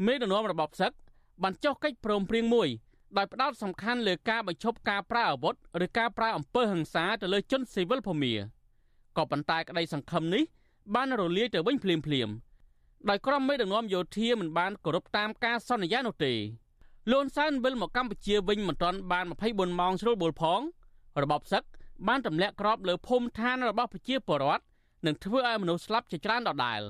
[0.06, 0.92] មេដឹកនាំរបបសឹក
[1.44, 2.68] បានចុះកិច្ចព្រមព្រៀងមួយ
[3.18, 5.56] ដោយផ្ដោតសំខាន់លើការបញ្ឈប់ការប្រើអាវុធ
[5.86, 8.34] ឬការប្រើអំពើហិង្សាទៅលើជនស៊ីវិលភូមា
[9.18, 10.44] ក៏ប៉ុន្តែក្តីសង្ឃឹមនេះ
[10.96, 12.30] បានរលាយទៅវិញភ្លាមភ្លាម
[13.10, 16.34] ដោយក្រុមមេដឹកនាំយោធាមិនបានគោរពតាមការសន្យានោះទេ
[17.12, 20.62] លន់សែនវិលមកកម្ពុជាវិញមិនទាន់បាន24ម៉ោងជ្រុលបុលផង
[21.24, 21.64] របបសឹក
[22.08, 24.64] បានទម្លាក់គ្រាប់លើភូមិឋានរបស់ប្រជាពលរដ្ឋ
[25.06, 26.82] និងធ្វើឲ្យមនុស្សស្លាប់ជាច្រើនដដែល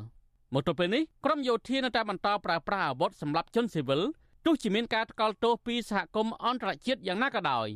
[0.53, 4.01] មកទល់ពេលនេះក្រុមយោធានៅតែបន្តប្រើប្រាស់អាវុធសម្រាប់ជនស៊ីវិល
[4.45, 7.67] ទោះជាមានការថ្កោលទោសពីសហគមន៍អន្តរជាតិយ៉ាងណាក៏ដោយ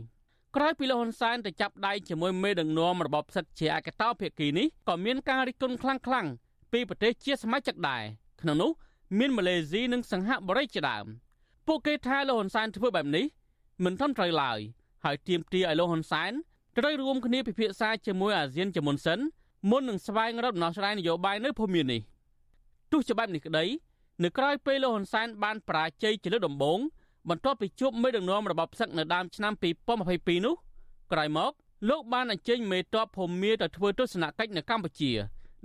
[0.56, 6.32] ក្រោយពីលោកហ៊ុនសែនទៅចាប់ដៃជាមួយមេដឹកនាំរបបផ្សិតជាឯកតោភាគីនេះក៏មានការរិះគន់ខ្លាំងៗ
[6.72, 8.04] ពីប្រទេសជាសមាជិកដែរ
[8.42, 8.72] ក្នុងនោះ
[9.20, 11.06] មានម៉ាឡេស៊ីនិងសិង្ហបុរីជាដើម
[11.68, 13.26] ពួកគេថាលោកហ៊ុនសែនធ្វើបែបនេះ
[13.84, 14.60] មិនត្រឹមត្រូវឡើយ
[15.04, 16.32] ហើយទាមទារឲ្យលោកហ៊ុនសែន
[16.78, 19.20] ត្រូវរួមគ្នាពិភាក្សាជាមួយអាស៊ានជាមុនសិន
[19.70, 22.02] មុននឹងស្វែងរកដំណោះស្រាយនយោបាយនៅភូមិមាននេះ
[22.92, 23.66] ទោះជាបែបនេះក្តី
[24.24, 26.80] នៅក្រៅពេលលោកហ៊ុនសែនបានបរាជ័យជាលើកដំបូង
[27.30, 29.54] បន្ទាប់ពីជួបមេដឹកនាំរបបផ្សឹកនៅដើមឆ្នាំ
[30.00, 30.56] 2022នោះ
[31.12, 31.52] ក្រោយមក
[31.90, 35.12] លោកបានអញ្ជើញមេតបភូមាទៅធ្វើទស្សនកិច្ចនៅកម្ពុជា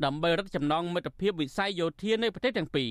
[0.04, 2.90] ដើម្បីរឹតចំណងមិត្តភាពវិស័យយោធានៃប្រទេសទាំងពីរ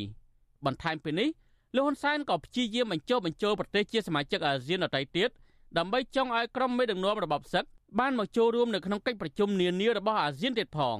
[0.65, 1.29] បន្ថែមពីនេះ
[1.75, 5.29] លោកហ៊ុនសែនក៏ព្យាយាមបញ្ចុះបញ្ចូលប្រទេសជាសមាជិកអាស៊ានដទៃទៀត
[5.77, 7.65] ដើម្បីចង់ឲ្យក្រុមមេដឹកនាំរបបសឹក
[7.99, 10.97] បានមកចូលរួមនៅក្នុងកិច្ចប្រជុំនានារបស់អាស៊ានទៀតផង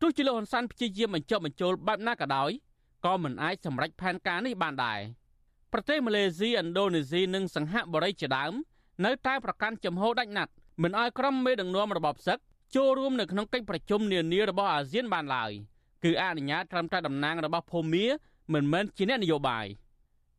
[0.00, 2.50] ទោះជាលោកហ៊ុនសែនព្យាយាមបញ្ចុះបញ្ចូលបែបណាក៏ដោយ
[3.04, 5.00] ក៏មិនអាចសម្រេចផែនការនេះបានដែរ
[5.72, 8.52] ប្រទេសម៉ាឡេស៊ីឥណ្ឌូនេស៊ីនិងសិង្ហបុរីជាដើម
[9.04, 10.52] នៅតែប្រកាន់ចំហដាច់ណាត់
[10.82, 12.38] មិនឲ្យក្រុមមេដឹកនាំរបបសឹក
[12.76, 15.52] ចូលរួមនៅក្នុងកិច្ចប្រជុំនានារបស់អាស៊ានបានឡើយ
[16.04, 18.06] គឺអនុញ្ញាតត្រឹមតែតំណាងរបស់ភូមា
[18.52, 19.66] មិនមែនជាអ្នកនយោបាយ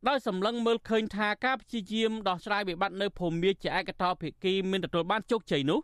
[0.05, 5.79] ដោយសម្លឹងមើលឃើញថាការព្យាយាមដោះស្រាយវិបត្តិនៅភូមាជាឯកតោភាគីមិនទទួលបានជោគជ័យនោះ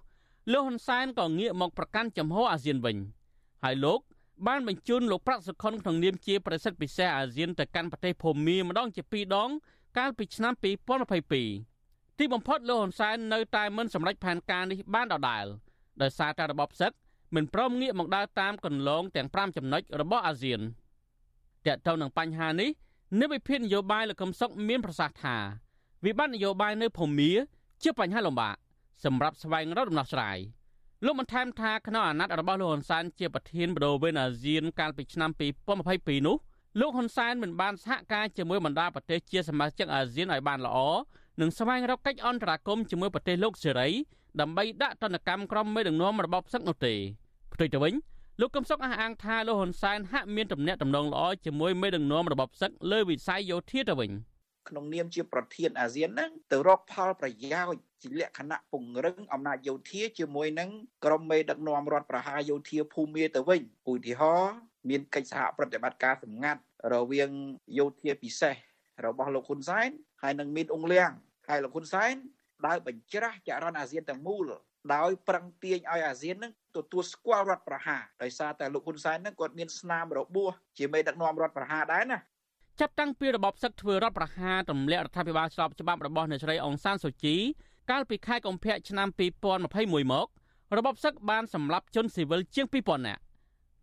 [0.51, 2.97] លោកហ៊ុនសែនក៏ងាកមកប្រកាន់ចំហអាស៊ានវិញ
[3.63, 3.99] ហើយលោក
[4.47, 9.49] បានបញ្ជូនលោកប្រាក់សុខុនក្នុងនាមជាប្រសិទ្ធពិសេសអាស៊ានទៅកាន់ប្រទេសភូមាម្ដងជា2ដង
[9.97, 10.53] កាលពីឆ្នាំ
[11.37, 15.45] 2022ទីបំផុតលោកហ៊ុនសែននៅតែមិនសម្រេចផែនការនេះបានដដែល
[16.01, 16.91] ដោយសារតែរបបសឹក
[17.35, 20.61] មិនព្រមងាកមកដើរតាមកន្លងទាំង5ចំណុចរបស់អាស៊ាន
[21.67, 22.69] តើតើនឹងបញ្ហានេះ
[23.19, 25.35] និវិភាននយោបាយលោកកឹមសុខមានប្រសាសន៍ថា
[26.05, 27.31] វិបត្តិនយោបាយនៅភូមា
[27.83, 28.55] ជាបញ្ហាលំបាក
[29.03, 30.37] សម្រាប់ស្វែងរកដំណោះស្រាយ
[31.05, 35.29] លោកបន្ថែមថាក្នុងអាណត្តិរបស់លោកហ៊ុនសែនជាប្រធានបដូវវេនអាស៊ានកាលពីឆ្នាំ
[35.79, 36.37] 2022នោះ
[36.79, 40.77] លោកហ៊ុនសែនមិនបានសហការជាមួយបណ្ដាប្រទេសជាសមាជិកអាស៊ានឲ្យបានល្អ
[41.41, 43.89] និងស្វែងរកកិច្ចអន្តរាគមន៍ជាមួយប្រទេសលោកសេរី
[44.41, 46.93] ដើម្បីដាក់ទណ្ឌកម្មក្រុមមេដឹកនាំរបបសឹកនោះទេ
[47.53, 47.93] ផ្ទុយទៅវិញ
[48.39, 54.11] លោកកឹមសុខអះអាងថាលោកហ៊ុនសែនហាក់មានទំនាក់ទំនងល្អជាមួយមេដឹកនាំរបបសឹកលើវិស័យយោធាទៅវិញ
[54.69, 60.69] ក្នុងនាមជាប្រធានអាស៊ានហ្នឹងទៅរកផលប្រយោជន៍ជាលក្ខណៈពង្រឹងអំណាចយោធាជាមួយនឹង
[61.05, 63.61] ក្រុមមេដឹកនាំរដ្ឋប្រហារយោធាភូមិទៅវិញ
[63.91, 64.57] ឧទាហរណ៍
[64.89, 66.61] មានកិច្ចសហប្រតិបត្តិការសម្ងាត់
[66.93, 67.29] រវាង
[67.77, 68.55] យោធាពិសេស
[69.05, 69.89] របស់លោកហ៊ុនសែន
[70.21, 71.11] ហើយនឹងមានអង្លៀង
[71.49, 72.13] ហើយលោកហ៊ុនសែន
[72.65, 74.51] ដើរបញ្ច្រាស់ចរន្តអាស៊ានទាំងមូល
[74.95, 82.19] ដោយប្រឹងទាញឲ្យអាស៊ាននឹងទទួលស្គាល់រដ្ឋប្រហារដោយសារតែលោកហ៊ុនសែននឹងគាត់មានស្នាមរបួសជាមេដឹកនាំរដ្ឋប្រហារដែរណា
[82.79, 87.35] ចាប់តាំងពីរបបសឹកធ្វើរដ្ឋប្រហារទម្លាក់រដ្ឋាភិបាលស្របច្បាប់របស់អ្នកស្រីអង្សានសូជី
[87.91, 89.07] កាលពីខែកុម្ភៈឆ្នាំ
[89.59, 90.27] 2021មក
[90.77, 93.21] របបសឹកបានសម្លាប់ជនស៊ីវិលជាង2000នាក់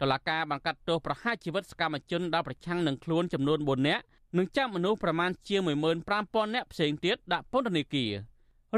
[0.00, 4.02] តឡាការបានកាត់ទោសប្រហារជីវិតសកម្មជនដែលប្រឆាំងនឹងខ្លួនចំនួន4នាក់
[4.36, 5.60] និងចាប់មនុស្សប្រមាណជាង
[6.08, 8.12] 15000នាក់ផ្សេងទៀតដាក់ពន្ធនាគារ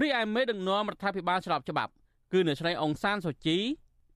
[0.01, 1.93] រីឯមេដឹកនាំរដ្ឋាភិបាលស្របច្បាប់
[2.33, 3.59] គឺអ្នកស្រីអង្សានសូជី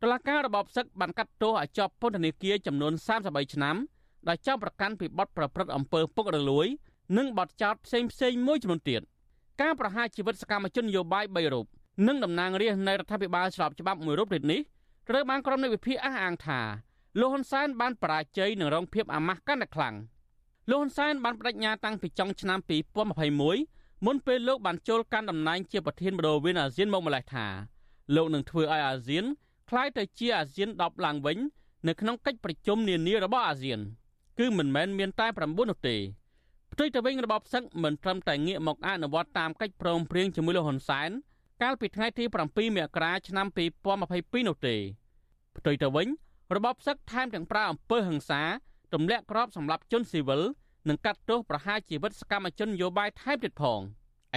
[0.02, 2.92] តឡាការរបបសឹកបានកាត់ទោសឲ្យជាប់ពន្ធនាគារចំនួន
[3.22, 3.76] 33ឆ្នាំ
[4.28, 6.66] ដែលចោទប្រកាន់ពីបទប្រព្រឹត្តអំពើពុករលួយ
[7.18, 9.02] និងបទចោទផ្សេងផ្សេងមួយចំនួនទៀត
[9.60, 11.66] ការប្រហារជីវិតសកម្មជននយោបាយ3រូប
[12.06, 14.60] និងតំណាងរាស្ត្រនៃរដ្ឋាភិបាលស្របច្បាប់មួយរូបទៀតនេះ
[15.08, 16.60] ត្រូវបានក្រុមនៃវិភាគអះអាងថា
[17.20, 19.94] លោកហ៊ុនសែនបានបរាជ័យនឹងរងភាពអាម៉ាស់កាន់តែខ្លាំង
[20.70, 22.58] លោកហ៊ុនសែនបានបដិញ្ញាតាំងពីចុងឆ្នាំ
[23.32, 27.46] 2021មុនពេលលោកបានចូលកាន់តំណែងជាប្រធានបដូវវេនអាស៊ានមកម្លេះថា
[28.15, 29.25] លោកនឹងធ្វើឲ្យអាស៊ាន
[29.69, 31.37] คล้ายទៅជាអាស៊ាន10ឡើងវិញ
[31.87, 33.79] នៅក្នុងកិច្ចប្រជុំនានារបស់អាស៊ាន
[34.39, 35.97] គឺមិនមែនមានតែ9នោះទេ
[36.71, 41.09] ផ្ទុយទៅវិញរបបសឹកមិនត្រឹមតែងាកមកអនុវត្តតាមកិច្ចព្រមព្រៀងជាមួយលោកហ៊ុនសែន
[41.61, 43.47] កាលពីថ្ងៃទី7មករាឆ្នាំ
[43.97, 44.75] 2022នោះទេ
[45.57, 46.07] ផ្ទុយទៅវិញ
[46.55, 48.41] របបសឹកថែមទាំងប្រើអំពើហិង្សា
[48.93, 50.41] ទម្លាក់គ្រាប់សម្រាប់ជនស៊ីវិល
[50.89, 53.79] និងកាត់ទោសប្រហារជីវិតសកម្មជននយោបាយថែមទៀតផង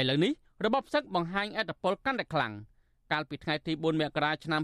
[0.01, 0.33] ឥឡូវនេះ
[0.65, 2.53] របបសឹកបង្ហាញអត្តពលកាន់តែខ្លាំង
[3.12, 4.62] កាលពីថ្ងៃទី4មករាឆ្នាំ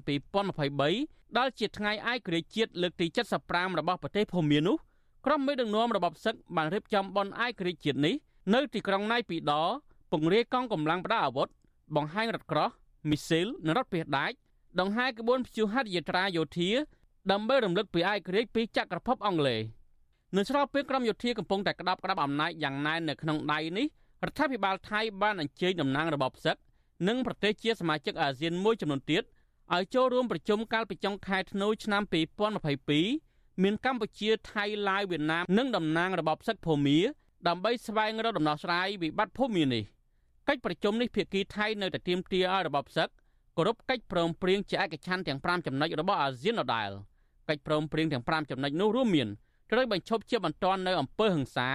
[0.64, 3.06] 2023ដែលជាថ្ងៃឯករាជ្យជាតិលើកទី
[3.44, 4.78] 75របស់ប្រទេសភូមានោះ
[5.26, 8.16] ក្រុមមេដឹកនាំរបបសឹកបានរៀបចំបន់ឯករាជ្យជាតិនេះ
[8.54, 9.54] នៅទីក្រុងណៃពីដ
[10.12, 11.48] ពង្រាយកងកម្លាំងប្រដាប់អាវុធ
[11.96, 12.70] បង្ហាញរថក្រោះ
[13.10, 14.36] មីស៊ីលនិងរថភេដាច់
[14.80, 16.70] ដង្ហែក្បួនព្យុហត្ថយាត្រាយោធា
[17.32, 19.62] ដើម្បីរំលឹកពីឯករាជ្យពីចក្រភពអង់គ្លេស
[20.36, 23.88] នៅស្របពេលក្រុមយោធាកំពុងតែក្តាប់ក្តាប់អំណាចយ៉ាងណែននៅក្នុងដៃនេះ
[24.26, 26.56] រដ្ឋាភិបាលថៃបានអញ្ជើញតំណាងរបបសឹក
[27.08, 29.24] និងប្រទេសជាសមាជិកអាស៊ានមួយចំនួនទៀត
[29.74, 32.02] ឲ្យចូលរួមប្រជុំកាលពីចុងខែធ្នូឆ្នាំ
[32.82, 37.00] 2022មានកម្ពុជាថៃឡាវវៀតណាមនិងតំណាងរបបសឹកភូមា
[37.48, 39.84] ដើម្បីស្វែងរកដំណោះស្រាយវិបត្តិភូមានេះ
[40.48, 43.10] កិច្ចប្រជុំនេះភាគីថៃនៅតែទាមទារឲ្យរបបសឹក
[43.58, 46.90] គោរពកិច្ចព្រមព្រៀងជាឯកច្ឆន្ទទាំង5ចំណុចរបស់អាស៊ានដដែល
[47.50, 49.28] កិច្ចព្រមព្រៀងទាំង5ចំណុចនោះរួមមាន
[49.72, 51.70] ត្រូវបញ្ឈប់ជាបន្ទាន់នៅអំពើហិង្សា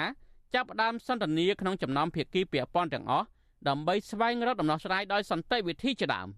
[0.55, 3.27] ចាប់ផ្ដើមសន្ទនាក្នុងចំណោមភាគីពាក់ព័ន្ធទាំងអស់
[3.69, 6.29] ដើម្បីស្វែងរកដំណោះស្រាយដោយសន្តិវិធីជាដើម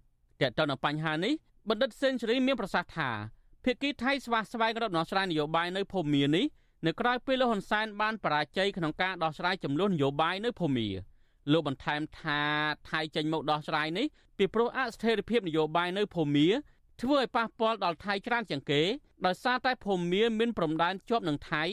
[0.40, 1.32] ទាក់ទងនឹងបញ្ហានេះ
[1.68, 3.10] បណ្ឌិតសេនស៊ូរីមានប្រសាសន៍ថា
[3.64, 6.46] ភាគីថៃស្វាស្វែងរកដំណោះស្រាយនយោបាយនៅភូមានេះ
[6.86, 10.88] នៅក្រៅពេលលោកហ៊ុនសែនបានបរាជ័យក្នុងការដោះស្រាយចំនួននយោបាយនៅភូមា
[11.52, 12.40] លោកបន្ថែមថា
[12.90, 14.06] ថៃចេញមកដោះស្រាយនេះ
[14.38, 16.48] ពីព្រោះអស្ថិរភាពនយោបាយនៅភូមា
[17.00, 18.82] ធ្វើឲ្យប៉ះពាល់ដល់ថៃច្រើនជាងគេ
[19.26, 21.64] ដោយសារតែភូមាមានព្រំដែនជាប់នឹងថៃ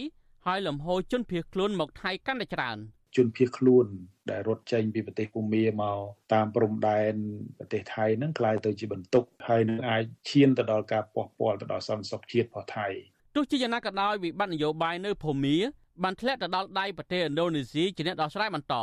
[0.45, 2.77] ហើយលំហូរជនភៀសខ្លួនមកថៃកាន់តែច្រើន
[3.15, 3.85] ជនភៀសខ្លួន
[4.31, 5.99] ដែលរត់ចេញពីប្រទេសភូមាមក
[6.33, 7.13] តាមព្រំដែន
[7.59, 12.87] ប្រទេសថៃនឹងក្លាយទៅជាបន្ទុកហើយនឹងអាចឈានទៅដល់ការប៉ះពាល់ទៅដល់សន្តិសុខជាតិរបស់ថៃ
[13.35, 15.57] ទោះជាយ៉ាងណាក៏ដោយវិបត្តិនយោបាយនៅភូមា
[16.03, 18.75] បានធ្លាក់ទៅដល់ដៃប្រទេសឥណ្ឌូនេស៊ីជាអ្នកដោះស្រាយបន្ត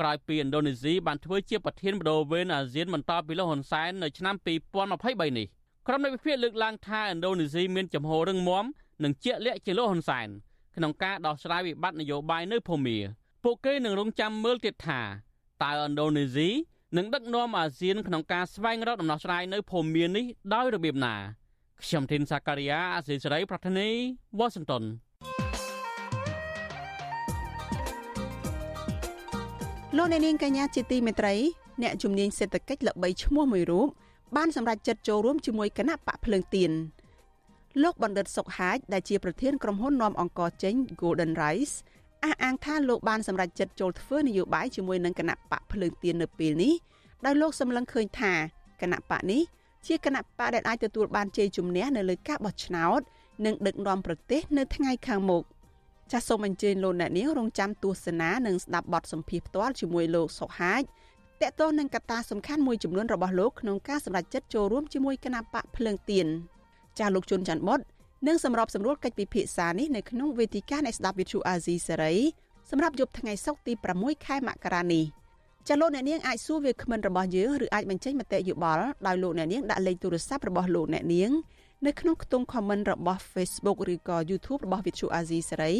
[0.00, 5.46] ក្រោយពីឥណ្ឌូនេស៊ីបានធ្វើជាប្រធានបដូវវេនអាស៊ានបន្តពីលោកហ៊ុនសែននៅឆ្នាំ2023នេះ
[5.86, 8.64] ក្រុមនៃវិភាគលើកឡើងថាឥណ្ឌូនេស៊ីមានចំហររឹងមាំ
[9.04, 10.28] និងជាក់លាក់ជាលោកហ៊ុនសែន
[10.76, 12.98] ក្នុងការដោះស្រាយវិបត្តិនយោបាយនៅភូមា
[13.44, 15.00] ពួកគេនឹងរងចាំមើលទៀតថា
[15.62, 16.48] តើឥណ្ឌូនេស៊ី
[16.96, 20.24] នឹងដឹកនាំអាស៊ានក្នុងការស្វែងរកដំណោះស្រាយនៅភូមានេះ
[20.54, 21.14] ដោយរបៀបណា
[21.82, 23.88] ខ្ញុំធីនសាការីយ៉ាអសិរ័យប្រធានី
[24.38, 24.84] វ៉ាស៊ីនតោន
[29.96, 31.34] លោកអ្នកនាងកញ្ញាជាទីមេត្រី
[31.82, 33.88] អ្នកជំនាញសេដ្ឋកិច្ចល្បីឈ្មោះមួយរូប
[34.36, 36.72] បានសម្រេចចិត្តចូលរួមជាមួយគណៈបកភ្លើងទៀន
[37.82, 41.74] លោកបណ្ឌិតសុកហាជដែលជាប្រធានក្រុមហ៊ុននាំអង្គចេញ Golden Rice
[42.24, 46.74] អះអាងថាលោកបានសម្រេចចិត្តចូលធ្វើនយោបាយជាមួយនឹងគណៈបកភ្លើងទៀននៅពេលនេះ
[47.24, 48.32] ដោយលោកសម្លឹងឃើញថា
[48.80, 49.42] គណៈបកនេះ
[49.86, 53.00] ជាគណៈបកដែលអាចទទួលបានជ័យជំនះនៅលើការបោះឆ្នោត
[53.44, 55.42] និងដឹកនាំប្រទេសនៅថ្ងៃខាងមុខ
[56.12, 60.82] ចាសសូមអញ្ជើញលោកអ្នកនាងរងចាំទស្សនានិងស្ដាប់បទសម្ភាសន៍ផ្ទាល់ជាមួយលោកសុហាជ
[61.42, 66.26] តកតោះនឹងកត្តាសំខាន់មួយចំនួនរបស់លោកក្នុងការសម្រេចចិត្តចូលរួមជាមួយគណៈបកភ្លើងទៀន
[66.98, 67.80] ចាស់លោកជុនច័ន្ទបុត
[68.26, 72.14] និងសម្របសម្រួលកិច្ចពិភាក្សានេះនៅក្នុងវេទិកានៃស្ដាប់វិទ្យុអាស៊ីសេរី
[72.70, 75.04] សម្រាប់យប់ថ្ងៃសុក្រទី6ខែមករានេះ
[75.68, 81.30] ចាលោកអ្នកនាងអាចសួរវាគ្មិនរបស់យើងឬអាចបញ្ចេញមតិយោបល់ដោយលោកអ្នកនាងដាក់លេខទូរស័ព្ទរបស់លោកអ្នកនាង
[81.86, 85.72] នៅក្នុងខ្ទង់ comment របស់ Facebook ឬក៏ YouTube របស់វិទ្យុអាស៊ីសេរី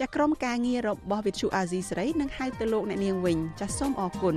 [0.00, 4.36] ចាក្រុមការងាររបស់វិទ្យុអាស៊ីសេរីនឹងហៅទៅលោកអ្នកនាងវិញចាសូមអរគុណ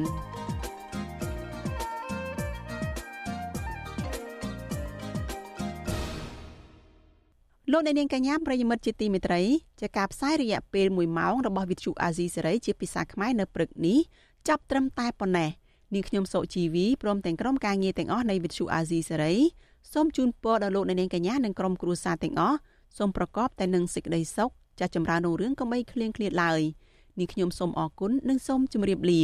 [7.74, 9.42] លោកអ្នកនាងកញ្ញាប្រិយមិត្តជាទីមេត្រី
[9.80, 14.00] ជាការផ្សាយរយៈពេល1ម៉ោងរបស់វិទ្យុអាស៊ីសេរីជាភាសាខ្មែរនៅព្រឹកនេះ
[14.48, 15.50] ចាប់ត្រឹមតែប៉ុណ្ណេះ
[15.94, 19.36] នាងខ្ញុំសុជីវីព្រមទាំងក្រុមការងារទាំងអស់នៃវិទ្យុអាស៊ីសេរី
[19.94, 22.58] សូមជូនពរដល់លោកអ្នកនាងកញ្ញានិងក្រុមគ្រួសារទាំងអស់
[22.98, 24.50] សូមប្រកបតែនឹងសេចក្តីសុខ
[24.80, 26.62] ចាស់ចម្រើនរុងរឿងកុំបីឃ្លៀងឃ្លាតឡើយ
[27.20, 29.24] នាងខ្ញុំសូមអរគុណនិងសូមជម្រាបលា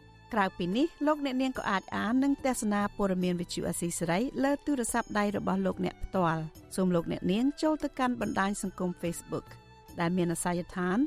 [0.33, 6.43] ក្រៅពីនេះលោកអ្នកនាងក៏អាចអាននិងទស្សនាព័ត៌មានវិទ្យុអស៊ីសេរីលើទូរស័ព្ទដៃរបស់លោកអ្នកផ្ទាល់
[6.75, 9.45] សូមលោកអ្នកនាងចូលទៅកាន់បណ្ដាញសង្គម Facebook
[9.99, 10.97] ដែលមានអាសយដ្ឋាន